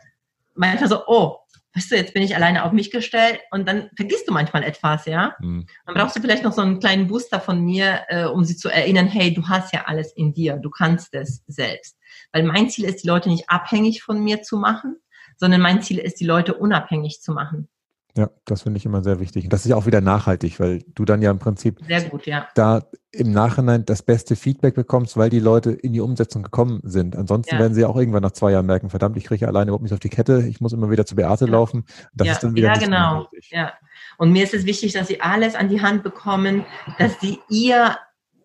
manchmal 0.54 0.88
so, 0.88 1.06
oh, 1.06 1.38
weißt 1.74 1.90
du, 1.92 1.96
jetzt 1.96 2.14
bin 2.14 2.22
ich 2.22 2.34
alleine 2.34 2.64
auf 2.64 2.72
mich 2.72 2.90
gestellt 2.90 3.40
und 3.50 3.68
dann 3.68 3.90
vergisst 3.96 4.28
du 4.28 4.32
manchmal 4.32 4.62
etwas, 4.62 5.06
ja. 5.06 5.34
Mhm. 5.40 5.66
Dann 5.86 5.94
brauchst 5.94 6.16
du 6.16 6.20
vielleicht 6.20 6.44
noch 6.44 6.52
so 6.52 6.62
einen 6.62 6.80
kleinen 6.80 7.08
Booster 7.08 7.40
von 7.40 7.60
mir, 7.60 8.02
äh, 8.08 8.24
um 8.24 8.44
sie 8.44 8.56
zu 8.56 8.68
erinnern, 8.68 9.06
hey, 9.06 9.32
du 9.32 9.48
hast 9.48 9.72
ja 9.72 9.84
alles 9.86 10.12
in 10.12 10.34
dir, 10.34 10.56
du 10.56 10.70
kannst 10.70 11.14
es 11.14 11.42
selbst. 11.46 11.96
Weil 12.32 12.42
mein 12.42 12.68
Ziel 12.68 12.84
ist, 12.84 13.02
die 13.02 13.08
Leute 13.08 13.28
nicht 13.28 13.48
abhängig 13.48 14.02
von 14.02 14.22
mir 14.22 14.42
zu 14.42 14.56
machen, 14.56 14.96
sondern 15.36 15.60
mein 15.60 15.82
Ziel 15.82 15.98
ist, 15.98 16.20
die 16.20 16.26
Leute 16.26 16.54
unabhängig 16.54 17.20
zu 17.20 17.32
machen. 17.32 17.68
Ja, 18.16 18.28
das 18.44 18.62
finde 18.62 18.76
ich 18.76 18.84
immer 18.84 19.02
sehr 19.02 19.20
wichtig. 19.20 19.44
Und 19.44 19.52
das 19.54 19.64
ist 19.64 19.70
ja 19.70 19.76
auch 19.76 19.86
wieder 19.86 20.02
nachhaltig, 20.02 20.60
weil 20.60 20.84
du 20.94 21.06
dann 21.06 21.22
ja 21.22 21.30
im 21.30 21.38
Prinzip 21.38 21.78
gut, 22.10 22.26
ja. 22.26 22.46
da 22.54 22.82
im 23.10 23.32
Nachhinein 23.32 23.86
das 23.86 24.02
beste 24.02 24.36
Feedback 24.36 24.74
bekommst, 24.74 25.16
weil 25.16 25.30
die 25.30 25.40
Leute 25.40 25.70
in 25.70 25.94
die 25.94 26.00
Umsetzung 26.00 26.42
gekommen 26.42 26.80
sind. 26.84 27.16
Ansonsten 27.16 27.54
ja. 27.54 27.60
werden 27.60 27.74
sie 27.74 27.86
auch 27.86 27.96
irgendwann 27.96 28.22
nach 28.22 28.32
zwei 28.32 28.52
Jahren 28.52 28.66
merken, 28.66 28.90
verdammt, 28.90 29.16
ich 29.16 29.24
kriege 29.24 29.48
alleine 29.48 29.68
überhaupt 29.68 29.84
nicht 29.84 29.94
auf 29.94 30.00
die 30.00 30.10
Kette, 30.10 30.46
ich 30.46 30.60
muss 30.60 30.74
immer 30.74 30.90
wieder 30.90 31.06
zu 31.06 31.16
Beate 31.16 31.46
ja. 31.46 31.50
laufen. 31.50 31.86
Das 32.12 32.26
ja. 32.26 32.32
ist 32.34 32.42
dann 32.42 32.54
wieder 32.54 32.74
ja, 32.74 32.78
genau. 32.78 33.28
Ja. 33.50 33.72
Und 34.18 34.32
mir 34.32 34.44
ist 34.44 34.52
es 34.52 34.66
wichtig, 34.66 34.92
dass 34.92 35.08
sie 35.08 35.22
alles 35.22 35.54
an 35.54 35.70
die 35.70 35.80
Hand 35.80 36.02
bekommen, 36.02 36.66
dass 36.98 37.18
sie 37.18 37.38
ihr, 37.48 37.96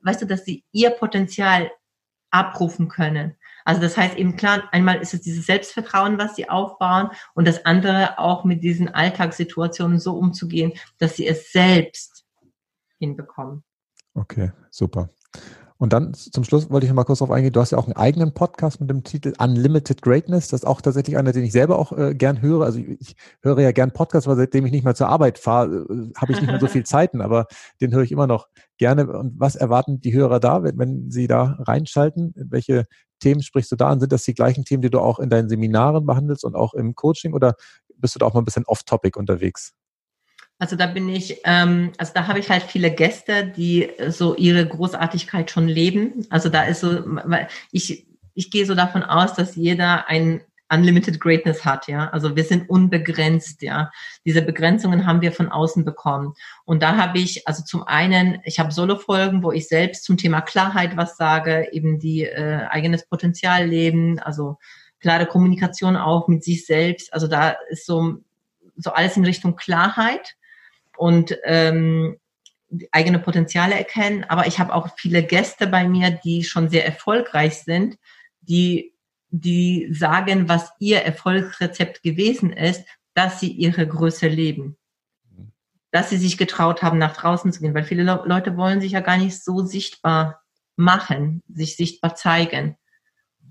weißt 0.03 0.21
du, 0.21 0.25
dass 0.25 0.45
sie 0.45 0.63
ihr 0.71 0.91
Potenzial 0.91 1.71
abrufen 2.31 2.87
können. 2.87 3.35
Also 3.67 3.81
das 3.81 3.97
heißt 3.97 4.15
eben 4.15 4.37
klar, 4.37 4.63
einmal 4.71 5.01
ist 5.01 5.13
es 5.13 5.19
dieses 5.19 5.45
Selbstvertrauen, 5.45 6.17
was 6.17 6.37
sie 6.37 6.49
aufbauen 6.49 7.09
und 7.33 7.45
das 7.45 7.65
andere 7.65 8.17
auch 8.17 8.45
mit 8.45 8.63
diesen 8.63 8.87
Alltagssituationen 8.87 9.99
so 9.99 10.17
umzugehen, 10.17 10.71
dass 10.99 11.17
sie 11.17 11.27
es 11.27 11.51
selbst 11.51 12.23
hinbekommen. 12.97 13.65
Okay, 14.13 14.53
super. 14.71 15.09
Und 15.79 15.93
dann 15.93 16.13
zum 16.13 16.45
Schluss 16.45 16.69
wollte 16.69 16.85
ich 16.85 16.89
noch 16.89 16.95
mal 16.95 17.03
kurz 17.03 17.19
darauf 17.19 17.35
eingehen. 17.35 17.51
Du 17.51 17.59
hast 17.59 17.71
ja 17.71 17.77
auch 17.77 17.85
einen 17.85 17.97
eigenen 17.97 18.33
Podcast 18.33 18.79
mit 18.79 18.89
dem 18.89 19.03
Titel 19.03 19.33
Unlimited 19.37 20.01
Greatness. 20.01 20.47
Das 20.47 20.61
ist 20.61 20.65
auch 20.65 20.81
tatsächlich 20.81 21.17
einer, 21.17 21.33
den 21.33 21.43
ich 21.43 21.51
selber 21.51 21.77
auch 21.77 21.91
äh, 21.91 22.15
gern 22.15 22.41
höre. 22.41 22.63
Also 22.65 22.79
ich, 22.79 23.01
ich, 23.01 23.15
höre 23.41 23.59
ja 23.59 23.71
gern 23.71 23.91
Podcasts, 23.91 24.27
weil 24.27 24.37
seitdem 24.37 24.65
ich 24.65 24.71
nicht 24.71 24.85
mehr 24.85 24.95
zur 24.95 25.09
Arbeit 25.09 25.37
fahre, 25.37 25.85
äh, 25.89 26.11
habe 26.15 26.31
ich 26.31 26.41
nicht 26.41 26.49
mehr 26.49 26.59
so 26.59 26.67
viel 26.67 26.83
Zeiten, 26.85 27.21
aber 27.21 27.47
den 27.81 27.93
höre 27.93 28.01
ich 28.01 28.13
immer 28.13 28.27
noch 28.27 28.47
gerne. 28.77 29.07
Und 29.07 29.39
was 29.39 29.55
erwarten 29.55 29.99
die 29.99 30.13
Hörer 30.13 30.39
da, 30.39 30.63
wenn, 30.63 30.79
wenn 30.79 31.11
sie 31.11 31.27
da 31.27 31.57
reinschalten? 31.59 32.33
Welche 32.35 32.85
Themen 33.19 33.41
sprichst 33.41 33.71
du 33.71 33.75
da 33.75 33.89
an? 33.89 33.99
Sind 33.99 34.11
das 34.11 34.23
die 34.23 34.33
gleichen 34.33 34.65
Themen, 34.65 34.81
die 34.81 34.89
du 34.89 34.99
auch 34.99 35.19
in 35.19 35.29
deinen 35.29 35.49
Seminaren 35.49 36.05
behandelst 36.05 36.43
und 36.43 36.55
auch 36.55 36.73
im 36.73 36.95
Coaching 36.95 37.33
oder 37.33 37.55
bist 37.95 38.15
du 38.15 38.19
da 38.19 38.25
auch 38.25 38.33
mal 38.33 38.41
ein 38.41 38.45
bisschen 38.45 38.65
off-topic 38.65 39.17
unterwegs? 39.17 39.73
Also 40.59 40.75
da 40.75 40.87
bin 40.87 41.07
ich, 41.09 41.41
ähm, 41.43 41.91
also 41.97 42.13
da 42.15 42.27
habe 42.27 42.39
ich 42.39 42.49
halt 42.49 42.63
viele 42.63 42.91
Gäste, 42.91 43.45
die 43.45 43.89
so 44.09 44.35
ihre 44.35 44.65
Großartigkeit 44.65 45.51
schon 45.51 45.67
leben. 45.67 46.25
Also 46.29 46.49
da 46.49 46.63
ist 46.63 46.79
so, 46.79 47.03
ich, 47.71 48.07
ich 48.33 48.51
gehe 48.51 48.65
so 48.65 48.73
davon 48.73 49.03
aus, 49.03 49.35
dass 49.35 49.55
jeder 49.55 50.07
ein 50.07 50.41
Unlimited 50.69 51.19
Greatness 51.19 51.63
hat, 51.63 51.87
ja. 51.87 52.09
Also 52.09 52.35
wir 52.35 52.43
sind 52.43 52.69
unbegrenzt, 52.69 53.61
ja. 53.61 53.91
Diese 54.25 54.41
Begrenzungen 54.41 55.05
haben 55.05 55.21
wir 55.21 55.31
von 55.31 55.49
außen 55.49 55.85
bekommen. 55.85 56.33
Und 56.65 56.83
da 56.83 56.97
habe 56.97 57.19
ich, 57.19 57.47
also 57.47 57.63
zum 57.63 57.83
einen, 57.83 58.39
ich 58.43 58.59
habe 58.59 58.71
Solo-Folgen, 58.71 59.43
wo 59.43 59.51
ich 59.51 59.67
selbst 59.67 60.03
zum 60.03 60.17
Thema 60.17 60.41
Klarheit 60.41 60.97
was 60.97 61.15
sage, 61.17 61.69
eben 61.71 61.99
die 61.99 62.23
äh, 62.23 62.65
eigenes 62.69 63.07
Potenzial 63.07 63.65
leben, 63.65 64.19
also 64.19 64.57
klare 64.99 65.25
Kommunikation 65.25 65.95
auch 65.95 66.27
mit 66.27 66.43
sich 66.43 66.65
selbst. 66.65 67.13
Also 67.13 67.27
da 67.27 67.55
ist 67.69 67.85
so, 67.85 68.17
so 68.75 68.91
alles 68.91 69.15
in 69.15 69.25
Richtung 69.25 69.55
Klarheit 69.55 70.35
und 70.97 71.37
ähm, 71.45 72.17
eigene 72.91 73.19
Potenziale 73.19 73.75
erkennen. 73.75 74.25
Aber 74.25 74.47
ich 74.47 74.59
habe 74.59 74.73
auch 74.73 74.89
viele 74.97 75.23
Gäste 75.23 75.67
bei 75.67 75.87
mir, 75.87 76.11
die 76.11 76.43
schon 76.43 76.69
sehr 76.69 76.85
erfolgreich 76.85 77.63
sind, 77.63 77.97
die, 78.41 78.93
die 79.29 79.89
sagen, 79.91 80.47
was 80.47 80.71
ihr 80.79 81.01
Erfolgsrezept 81.01 82.03
gewesen 82.03 82.53
ist, 82.53 82.83
dass 83.13 83.39
sie 83.39 83.51
ihre 83.51 83.87
Größe 83.87 84.27
leben. 84.27 84.77
Dass 85.91 86.09
sie 86.09 86.17
sich 86.17 86.37
getraut 86.37 86.83
haben, 86.83 86.97
nach 86.97 87.15
draußen 87.15 87.51
zu 87.51 87.61
gehen. 87.61 87.73
Weil 87.73 87.83
viele 87.83 88.03
Leute 88.03 88.57
wollen 88.57 88.81
sich 88.81 88.93
ja 88.93 88.99
gar 88.99 89.17
nicht 89.17 89.43
so 89.43 89.65
sichtbar 89.65 90.41
machen, 90.75 91.43
sich 91.51 91.75
sichtbar 91.75 92.15
zeigen. 92.15 92.77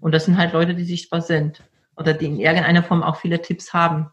Und 0.00 0.12
das 0.12 0.26
sind 0.26 0.36
halt 0.36 0.52
Leute, 0.52 0.74
die 0.74 0.84
sichtbar 0.84 1.20
sind. 1.20 1.62
Oder 1.96 2.14
die 2.14 2.26
in 2.26 2.38
irgendeiner 2.38 2.82
Form 2.82 3.02
auch 3.02 3.16
viele 3.16 3.40
Tipps 3.40 3.72
haben. 3.72 4.10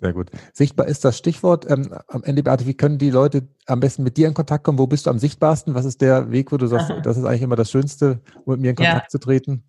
Sehr 0.00 0.12
gut. 0.12 0.30
Sichtbar 0.52 0.86
ist 0.86 1.04
das 1.04 1.18
Stichwort. 1.18 1.68
Ähm, 1.68 1.92
am 2.06 2.22
Ende, 2.22 2.44
Beate, 2.44 2.66
wie 2.66 2.74
können 2.74 2.98
die 2.98 3.10
Leute 3.10 3.48
am 3.66 3.80
besten 3.80 4.04
mit 4.04 4.16
dir 4.16 4.28
in 4.28 4.34
Kontakt 4.34 4.62
kommen? 4.62 4.78
Wo 4.78 4.86
bist 4.86 5.06
du 5.06 5.10
am 5.10 5.18
sichtbarsten? 5.18 5.74
Was 5.74 5.84
ist 5.84 6.00
der 6.00 6.30
Weg, 6.30 6.52
wo 6.52 6.56
du 6.56 6.68
sagst, 6.68 6.90
Aha. 6.90 7.00
das 7.00 7.16
ist 7.16 7.24
eigentlich 7.24 7.42
immer 7.42 7.56
das 7.56 7.70
Schönste, 7.70 8.20
um 8.44 8.52
mit 8.52 8.60
mir 8.60 8.70
in 8.70 8.76
Kontakt 8.76 9.06
ja. 9.06 9.08
zu 9.08 9.18
treten? 9.18 9.67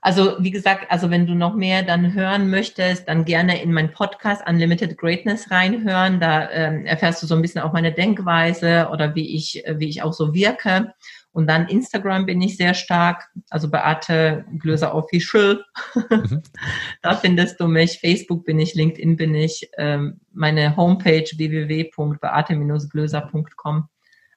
Also 0.00 0.36
wie 0.38 0.50
gesagt, 0.50 0.90
also 0.90 1.10
wenn 1.10 1.26
du 1.26 1.34
noch 1.34 1.54
mehr 1.54 1.82
dann 1.82 2.14
hören 2.14 2.50
möchtest, 2.50 3.08
dann 3.08 3.24
gerne 3.24 3.62
in 3.62 3.72
meinen 3.72 3.92
Podcast 3.92 4.42
Unlimited 4.48 4.98
Greatness 4.98 5.50
reinhören. 5.50 6.20
Da 6.20 6.50
ähm, 6.50 6.86
erfährst 6.86 7.22
du 7.22 7.26
so 7.26 7.34
ein 7.34 7.42
bisschen 7.42 7.62
auch 7.62 7.72
meine 7.72 7.92
Denkweise 7.92 8.88
oder 8.90 9.14
wie 9.14 9.34
ich, 9.34 9.62
wie 9.76 9.88
ich 9.88 10.02
auch 10.02 10.12
so 10.12 10.34
wirke. 10.34 10.92
Und 11.36 11.46
dann 11.48 11.68
Instagram 11.68 12.24
bin 12.24 12.40
ich 12.40 12.56
sehr 12.56 12.72
stark, 12.72 13.28
also 13.50 13.70
Beate 13.70 14.46
Glöser 14.58 14.94
Official. 14.94 15.62
Mhm. 15.94 16.40
da 17.02 17.14
findest 17.14 17.60
du 17.60 17.68
mich. 17.68 18.00
Facebook 18.00 18.46
bin 18.46 18.58
ich, 18.58 18.74
LinkedIn 18.74 19.16
bin 19.16 19.34
ich. 19.34 19.68
Ähm, 19.76 20.18
meine 20.32 20.74
Homepage 20.76 21.28
www.beate-glöser.com. 21.36 23.88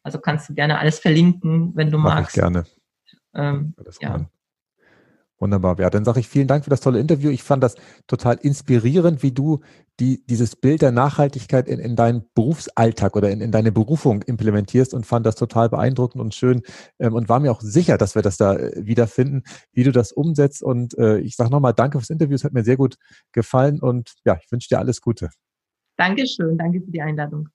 Also 0.04 0.19
kannst 0.19 0.49
du 0.49 0.54
gerne 0.54 0.78
alles 0.78 0.99
verlinken, 0.99 1.71
wenn 1.73 1.89
du 1.89 1.97
Mach 1.97 2.15
magst. 2.15 2.36
Ich 2.36 2.41
gerne. 2.41 2.65
Ähm, 3.34 3.75
ja. 4.02 4.30
Wunderbar, 5.39 5.80
ja, 5.80 5.89
dann 5.89 6.04
sage 6.04 6.19
ich 6.19 6.28
vielen 6.28 6.47
Dank 6.47 6.65
für 6.65 6.69
das 6.69 6.82
tolle 6.82 6.99
Interview. 6.99 7.30
Ich 7.30 7.43
fand 7.43 7.63
das 7.63 7.75
total 8.08 8.36
inspirierend, 8.41 9.23
wie 9.23 9.32
du 9.32 9.62
die, 10.02 10.25
dieses 10.25 10.58
Bild 10.58 10.82
der 10.82 10.91
Nachhaltigkeit 10.91 11.69
in, 11.69 11.80
in 11.80 11.95
deinen 11.95 12.25
Berufsalltag 12.36 13.15
oder 13.15 13.32
in, 13.32 13.39
in 13.39 13.52
deine 13.52 13.71
Berufung 13.71 14.21
implementierst 14.21 14.93
und 14.93 15.06
fand 15.06 15.25
das 15.25 15.36
total 15.36 15.69
beeindruckend 15.69 16.21
und 16.21 16.36
schön 16.36 16.62
ähm, 16.99 17.13
und 17.13 17.30
war 17.30 17.39
mir 17.39 17.52
auch 17.52 17.62
sicher, 17.62 17.97
dass 17.97 18.15
wir 18.15 18.21
das 18.21 18.36
da 18.36 18.56
äh, 18.56 18.86
wiederfinden, 18.86 19.43
wie 19.71 19.84
du 19.84 19.93
das 19.93 20.12
umsetzt. 20.12 20.62
Und 20.62 20.97
äh, 20.97 21.19
ich 21.19 21.38
sage 21.38 21.52
nochmal 21.52 21.73
Danke 21.73 21.99
fürs 21.99 22.10
Interview, 22.10 22.36
es 22.36 22.43
hat 22.43 22.54
mir 22.54 22.65
sehr 22.65 22.78
gut 22.78 22.95
gefallen 23.32 23.80
und 23.80 24.15
ja, 24.25 24.38
ich 24.43 24.52
wünsche 24.52 24.67
dir 24.67 24.80
alles 24.80 24.99
Gute. 24.99 25.30
Dankeschön, 25.95 26.58
danke 26.58 26.82
für 26.82 26.91
die 26.91 27.02
Einladung. 27.02 27.47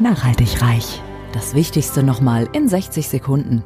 Nachhaltig 0.00 0.60
reich. 0.60 1.00
Das 1.32 1.54
Wichtigste 1.54 2.02
nochmal 2.02 2.48
in 2.52 2.68
60 2.68 3.08
Sekunden. 3.08 3.62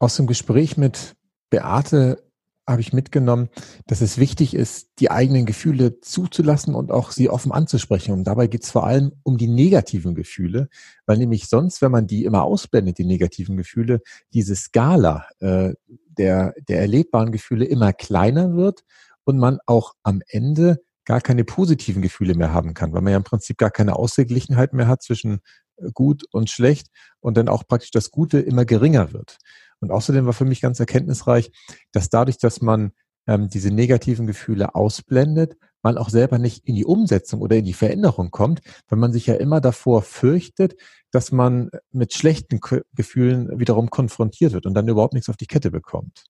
Aus 0.00 0.16
dem 0.16 0.26
Gespräch 0.26 0.76
mit 0.76 1.16
Beate 1.50 2.22
habe 2.68 2.82
ich 2.82 2.92
mitgenommen, 2.92 3.48
dass 3.86 4.02
es 4.02 4.18
wichtig 4.18 4.54
ist, 4.54 4.90
die 4.98 5.10
eigenen 5.10 5.46
Gefühle 5.46 6.00
zuzulassen 6.00 6.74
und 6.74 6.92
auch 6.92 7.12
sie 7.12 7.30
offen 7.30 7.50
anzusprechen. 7.50 8.12
Und 8.12 8.24
dabei 8.24 8.46
geht 8.46 8.62
es 8.62 8.70
vor 8.70 8.86
allem 8.86 9.12
um 9.22 9.38
die 9.38 9.48
negativen 9.48 10.14
Gefühle, 10.14 10.68
weil 11.06 11.16
nämlich 11.16 11.48
sonst, 11.48 11.80
wenn 11.80 11.90
man 11.90 12.06
die 12.06 12.24
immer 12.24 12.42
ausblendet, 12.42 12.98
die 12.98 13.06
negativen 13.06 13.56
Gefühle, 13.56 14.02
diese 14.34 14.54
Skala 14.54 15.26
äh, 15.40 15.72
der, 16.18 16.54
der 16.68 16.80
erlebbaren 16.80 17.32
Gefühle 17.32 17.64
immer 17.64 17.94
kleiner 17.94 18.54
wird 18.54 18.84
und 19.24 19.38
man 19.38 19.58
auch 19.64 19.94
am 20.02 20.20
Ende 20.28 20.78
gar 21.06 21.22
keine 21.22 21.44
positiven 21.44 22.02
Gefühle 22.02 22.34
mehr 22.34 22.52
haben 22.52 22.74
kann, 22.74 22.92
weil 22.92 23.00
man 23.00 23.12
ja 23.12 23.16
im 23.16 23.24
Prinzip 23.24 23.56
gar 23.56 23.70
keine 23.70 23.96
Ausgeglichenheit 23.96 24.74
mehr 24.74 24.88
hat 24.88 25.02
zwischen 25.02 25.40
äh, 25.78 25.90
gut 25.94 26.24
und 26.32 26.50
schlecht 26.50 26.88
und 27.20 27.38
dann 27.38 27.48
auch 27.48 27.66
praktisch 27.66 27.92
das 27.92 28.10
Gute 28.10 28.40
immer 28.40 28.66
geringer 28.66 29.14
wird. 29.14 29.38
Und 29.80 29.90
außerdem 29.90 30.26
war 30.26 30.32
für 30.32 30.44
mich 30.44 30.60
ganz 30.60 30.80
erkenntnisreich, 30.80 31.50
dass 31.92 32.10
dadurch, 32.10 32.38
dass 32.38 32.60
man 32.60 32.92
ähm, 33.26 33.48
diese 33.48 33.70
negativen 33.70 34.26
Gefühle 34.26 34.74
ausblendet, 34.74 35.56
man 35.82 35.96
auch 35.96 36.10
selber 36.10 36.38
nicht 36.38 36.66
in 36.66 36.74
die 36.74 36.84
Umsetzung 36.84 37.40
oder 37.40 37.56
in 37.56 37.64
die 37.64 37.72
Veränderung 37.72 38.30
kommt, 38.30 38.60
weil 38.88 38.98
man 38.98 39.12
sich 39.12 39.26
ja 39.26 39.34
immer 39.34 39.60
davor 39.60 40.02
fürchtet, 40.02 40.74
dass 41.12 41.30
man 41.30 41.70
mit 41.92 42.14
schlechten 42.14 42.60
Gefühlen 42.94 43.58
wiederum 43.60 43.88
konfrontiert 43.90 44.52
wird 44.52 44.66
und 44.66 44.74
dann 44.74 44.88
überhaupt 44.88 45.14
nichts 45.14 45.28
auf 45.28 45.36
die 45.36 45.46
Kette 45.46 45.70
bekommt. 45.70 46.24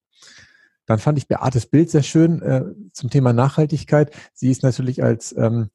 Dann 0.87 0.99
fand 0.99 1.19
ich 1.19 1.29
Beates 1.29 1.67
Bild 1.67 1.91
sehr 1.91 2.03
schön 2.03 2.41
äh, 2.41 2.65
zum 2.93 3.11
Thema 3.11 3.33
Nachhaltigkeit. 3.33 4.15
Sie 4.33 4.51
ist 4.51 4.63
natürlich 4.63 5.03
als 5.03 5.37
ähm, 5.37 5.69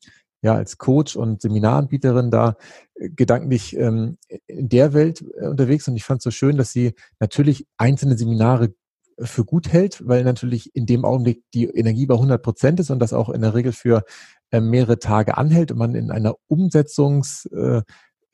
ja 0.44 0.54
als 0.54 0.78
Coach 0.78 1.16
und 1.16 1.42
Seminaranbieterin 1.42 2.30
da 2.30 2.58
äh, 2.96 3.10
gedanklich 3.10 3.76
ähm, 3.76 4.18
in 4.46 4.70
der 4.70 4.94
Welt 4.94 5.24
äh, 5.40 5.48
unterwegs 5.48 5.88
und 5.88 5.96
ich 5.96 6.04
fand 6.04 6.20
es 6.20 6.26
so 6.26 6.32
schön, 6.32 6.58
dass 6.58 6.72
sie 6.72 6.94
natürlich 7.20 7.66
einzelne 7.78 8.18
Seminare 8.18 8.76
für 9.20 9.46
gut 9.46 9.72
hält, 9.72 10.08
weil 10.08 10.24
natürlich 10.24 10.76
in 10.76 10.86
dem 10.86 11.06
Augenblick 11.06 11.44
die 11.54 11.66
Energie 11.66 12.06
bei 12.06 12.16
100 12.16 12.42
Prozent 12.42 12.80
ist 12.80 12.90
und 12.90 13.00
das 13.00 13.14
auch 13.14 13.30
in 13.30 13.42
der 13.42 13.54
Regel 13.54 13.72
für 13.72 14.04
äh, 14.52 14.60
mehrere 14.60 15.00
Tage 15.00 15.38
anhält 15.38 15.72
und 15.72 15.78
man 15.78 15.96
in 15.96 16.12
einer 16.12 16.36
Umsetzungslaune 16.48 17.86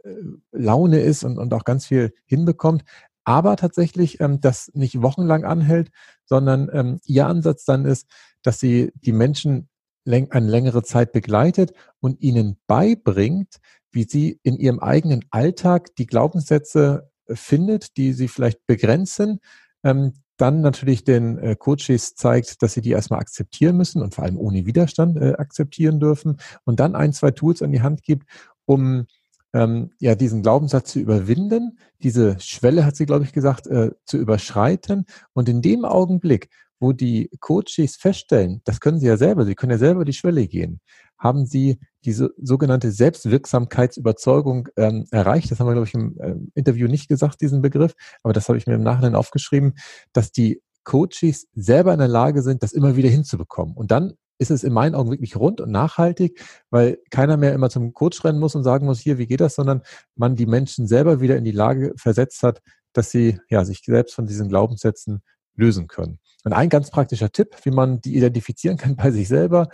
äh, 0.03 1.05
ist 1.05 1.23
und, 1.23 1.37
und 1.37 1.53
auch 1.53 1.63
ganz 1.63 1.85
viel 1.85 2.13
hinbekommt. 2.25 2.83
Aber 3.23 3.55
tatsächlich, 3.57 4.19
ähm, 4.21 4.41
das 4.41 4.71
nicht 4.73 5.01
wochenlang 5.01 5.43
anhält, 5.43 5.91
sondern 6.25 6.69
ähm, 6.73 6.99
ihr 7.05 7.27
Ansatz 7.27 7.65
dann 7.65 7.85
ist, 7.85 8.07
dass 8.41 8.59
sie 8.59 8.91
die 8.95 9.11
Menschen 9.11 9.69
eine 10.09 10.47
längere 10.47 10.83
Zeit 10.83 11.11
begleitet 11.11 11.73
und 11.99 12.21
ihnen 12.21 12.57
beibringt, 12.67 13.57
wie 13.91 14.03
sie 14.03 14.39
in 14.43 14.57
ihrem 14.57 14.79
eigenen 14.79 15.25
Alltag 15.31 15.95
die 15.95 16.07
Glaubenssätze 16.07 17.09
äh, 17.25 17.35
findet, 17.35 17.97
die 17.97 18.13
sie 18.13 18.27
vielleicht 18.27 18.65
begrenzen, 18.65 19.39
ähm, 19.83 20.13
dann 20.37 20.61
natürlich 20.61 21.03
den 21.03 21.37
äh, 21.37 21.55
Coaches 21.55 22.15
zeigt, 22.15 22.61
dass 22.61 22.73
sie 22.73 22.81
die 22.81 22.91
erstmal 22.91 23.19
akzeptieren 23.19 23.75
müssen 23.75 24.01
und 24.01 24.15
vor 24.15 24.23
allem 24.23 24.37
ohne 24.37 24.65
Widerstand 24.65 25.17
äh, 25.17 25.33
akzeptieren 25.37 25.99
dürfen 25.99 26.37
und 26.63 26.79
dann 26.79 26.95
ein, 26.95 27.13
zwei 27.13 27.31
Tools 27.31 27.61
an 27.61 27.71
die 27.71 27.81
Hand 27.81 28.03
gibt, 28.03 28.25
um 28.65 29.05
ähm, 29.53 29.91
ja 29.99 30.15
diesen 30.15 30.41
Glaubenssatz 30.41 30.93
zu 30.93 30.99
überwinden, 30.99 31.79
diese 32.01 32.39
Schwelle, 32.39 32.85
hat 32.85 32.95
sie, 32.95 33.05
glaube 33.05 33.25
ich, 33.25 33.33
gesagt, 33.33 33.67
äh, 33.67 33.91
zu 34.05 34.17
überschreiten. 34.17 35.05
Und 35.33 35.49
in 35.49 35.61
dem 35.61 35.85
Augenblick, 35.85 36.49
wo 36.79 36.93
die 36.93 37.29
Coaches 37.39 37.97
feststellen, 37.97 38.61
das 38.63 38.79
können 38.79 38.99
sie 38.99 39.07
ja 39.07 39.17
selber, 39.17 39.45
sie 39.45 39.55
können 39.55 39.71
ja 39.71 39.77
selber 39.77 40.05
die 40.05 40.13
Schwelle 40.13 40.47
gehen, 40.47 40.79
haben 41.17 41.45
sie 41.45 41.79
diese 42.05 42.31
sogenannte 42.37 42.91
Selbstwirksamkeitsüberzeugung 42.91 44.69
ähm, 44.77 45.05
erreicht. 45.11 45.51
Das 45.51 45.59
haben 45.59 45.67
wir, 45.67 45.73
glaube 45.73 45.87
ich, 45.87 45.93
im 45.93 46.17
äh, 46.19 46.35
Interview 46.55 46.87
nicht 46.87 47.09
gesagt, 47.09 47.41
diesen 47.41 47.61
Begriff, 47.61 47.93
aber 48.23 48.33
das 48.33 48.47
habe 48.47 48.57
ich 48.57 48.67
mir 48.67 48.75
im 48.75 48.83
Nachhinein 48.83 49.15
aufgeschrieben, 49.15 49.73
dass 50.13 50.31
die 50.31 50.61
Coaches 50.85 51.47
selber 51.53 51.93
in 51.93 51.99
der 51.99 52.07
Lage 52.07 52.41
sind, 52.41 52.63
das 52.63 52.71
immer 52.71 52.95
wieder 52.95 53.09
hinzubekommen. 53.09 53.75
Und 53.75 53.91
dann 53.91 54.13
ist 54.39 54.51
es 54.51 54.63
in 54.63 54.71
meinen 54.71 54.95
Augen 54.95 55.11
wirklich 55.11 55.35
rund 55.35 55.59
und 55.59 55.69
nachhaltig, 55.69 56.41
weil 56.69 56.97
keiner 57.11 57.35
mehr 57.35 57.53
immer 57.53 57.69
zum 57.69 57.93
Coach 57.93 58.23
rennen 58.23 58.39
muss 58.39 58.55
und 58.55 58.63
sagen 58.63 58.85
muss, 58.85 58.99
hier, 58.99 59.17
wie 59.17 59.27
geht 59.27 59.41
das, 59.41 59.55
sondern 59.55 59.81
man 60.15 60.35
die 60.35 60.45
Menschen 60.45 60.87
selber 60.87 61.19
wieder 61.19 61.35
in 61.35 61.43
die 61.43 61.51
Lage 61.51 61.93
versetzt 61.97 62.41
hat, 62.41 62.61
dass 62.93 63.11
sie 63.11 63.39
ja, 63.49 63.65
sich 63.65 63.81
selbst 63.85 64.15
von 64.15 64.25
diesen 64.25 64.47
Glaubenssätzen 64.47 65.21
lösen 65.55 65.87
können. 65.87 66.19
Und 66.43 66.53
ein 66.53 66.69
ganz 66.69 66.89
praktischer 66.89 67.31
Tipp, 67.31 67.55
wie 67.63 67.71
man 67.71 68.01
die 68.01 68.15
identifizieren 68.15 68.77
kann 68.77 68.95
bei 68.97 69.11
sich 69.11 69.27
selber, 69.27 69.69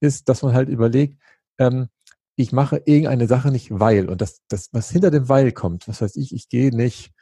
ist, 0.00 0.28
dass 0.28 0.42
man 0.42 0.54
halt 0.54 0.68
überlegt, 0.68 1.20
ähm, 1.58 1.88
ich 2.36 2.52
mache 2.52 2.82
irgendeine 2.86 3.26
Sache 3.26 3.50
nicht, 3.50 3.68
weil. 3.70 4.08
Und 4.08 4.20
das, 4.22 4.40
das, 4.48 4.68
was 4.72 4.90
hinter 4.90 5.10
dem 5.10 5.28
Weil 5.28 5.52
kommt, 5.52 5.88
was 5.88 6.00
heißt 6.00 6.16
ich, 6.16 6.34
ich 6.34 6.48
gehe 6.48 6.74
nicht 6.74 7.12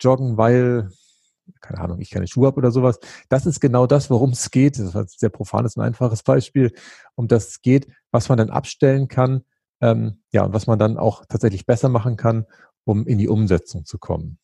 joggen, 0.00 0.38
weil 0.38 0.88
keine 1.60 1.80
Ahnung, 1.80 2.00
ich 2.00 2.10
keine 2.10 2.26
Schuhe 2.26 2.46
habe 2.46 2.56
oder 2.56 2.70
sowas. 2.70 2.98
Das 3.28 3.46
ist 3.46 3.60
genau 3.60 3.86
das, 3.86 4.10
worum 4.10 4.30
es 4.30 4.50
geht. 4.50 4.78
Das 4.78 4.94
war 4.94 5.02
ein 5.02 5.08
sehr 5.08 5.28
profanes 5.28 5.76
und 5.76 5.82
einfaches 5.82 6.22
Beispiel, 6.22 6.72
um 7.14 7.28
das 7.28 7.48
es 7.48 7.62
geht, 7.62 7.88
was 8.10 8.28
man 8.28 8.38
dann 8.38 8.50
abstellen 8.50 9.08
kann, 9.08 9.42
ähm, 9.80 10.22
ja, 10.32 10.44
und 10.44 10.54
was 10.54 10.66
man 10.66 10.78
dann 10.78 10.96
auch 10.96 11.24
tatsächlich 11.26 11.66
besser 11.66 11.88
machen 11.88 12.16
kann, 12.16 12.46
um 12.84 13.06
in 13.06 13.18
die 13.18 13.28
Umsetzung 13.28 13.84
zu 13.84 13.98
kommen. 13.98 14.38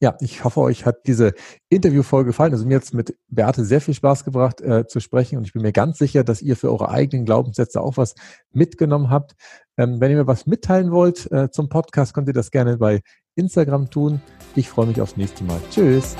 Ja, 0.00 0.14
ich 0.20 0.44
hoffe, 0.44 0.60
euch 0.60 0.84
hat 0.84 1.06
diese 1.06 1.32
Interviewfolge 1.70 2.28
gefallen. 2.28 2.52
Also 2.52 2.66
mir 2.66 2.76
hat 2.76 2.82
es 2.84 2.92
mit 2.92 3.16
Beate 3.28 3.64
sehr 3.64 3.80
viel 3.80 3.94
Spaß 3.94 4.24
gebracht 4.24 4.60
äh, 4.60 4.86
zu 4.86 5.00
sprechen 5.00 5.38
und 5.38 5.46
ich 5.46 5.54
bin 5.54 5.62
mir 5.62 5.72
ganz 5.72 5.98
sicher, 5.98 6.22
dass 6.22 6.42
ihr 6.42 6.56
für 6.56 6.70
eure 6.70 6.90
eigenen 6.90 7.24
Glaubenssätze 7.24 7.80
auch 7.80 7.96
was 7.96 8.14
mitgenommen 8.52 9.08
habt. 9.08 9.34
Ähm, 9.78 10.00
wenn 10.00 10.10
ihr 10.10 10.18
mir 10.18 10.26
was 10.26 10.46
mitteilen 10.46 10.90
wollt 10.90 11.30
äh, 11.32 11.50
zum 11.50 11.70
Podcast, 11.70 12.12
könnt 12.12 12.28
ihr 12.28 12.34
das 12.34 12.50
gerne 12.50 12.76
bei 12.76 13.00
Instagram 13.36 13.90
tun. 13.90 14.20
Ich 14.54 14.68
freue 14.68 14.86
mich 14.86 15.00
aufs 15.00 15.16
nächste 15.16 15.44
Mal. 15.44 15.60
Tschüss. 15.70 16.14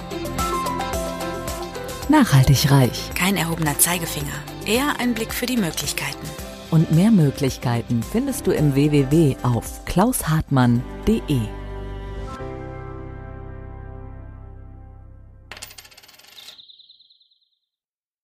Nachhaltig 2.09 2.71
reich. 2.71 3.11
Kein 3.15 3.37
erhobener 3.37 3.79
Zeigefinger. 3.79 4.27
Eher 4.67 4.95
ein 5.01 5.13
Blick 5.13 5.35
für 5.35 5.47
die 5.47 5.57
Möglichkeiten. 5.57 6.27
Und 6.71 6.93
mehr 6.93 7.11
Möglichkeiten 7.11 8.03
findest 8.03 8.47
du 8.47 8.53
im 8.53 8.75
www 8.75 9.37
auf 9.43 9.85
klaushartmann.de. 9.85 11.66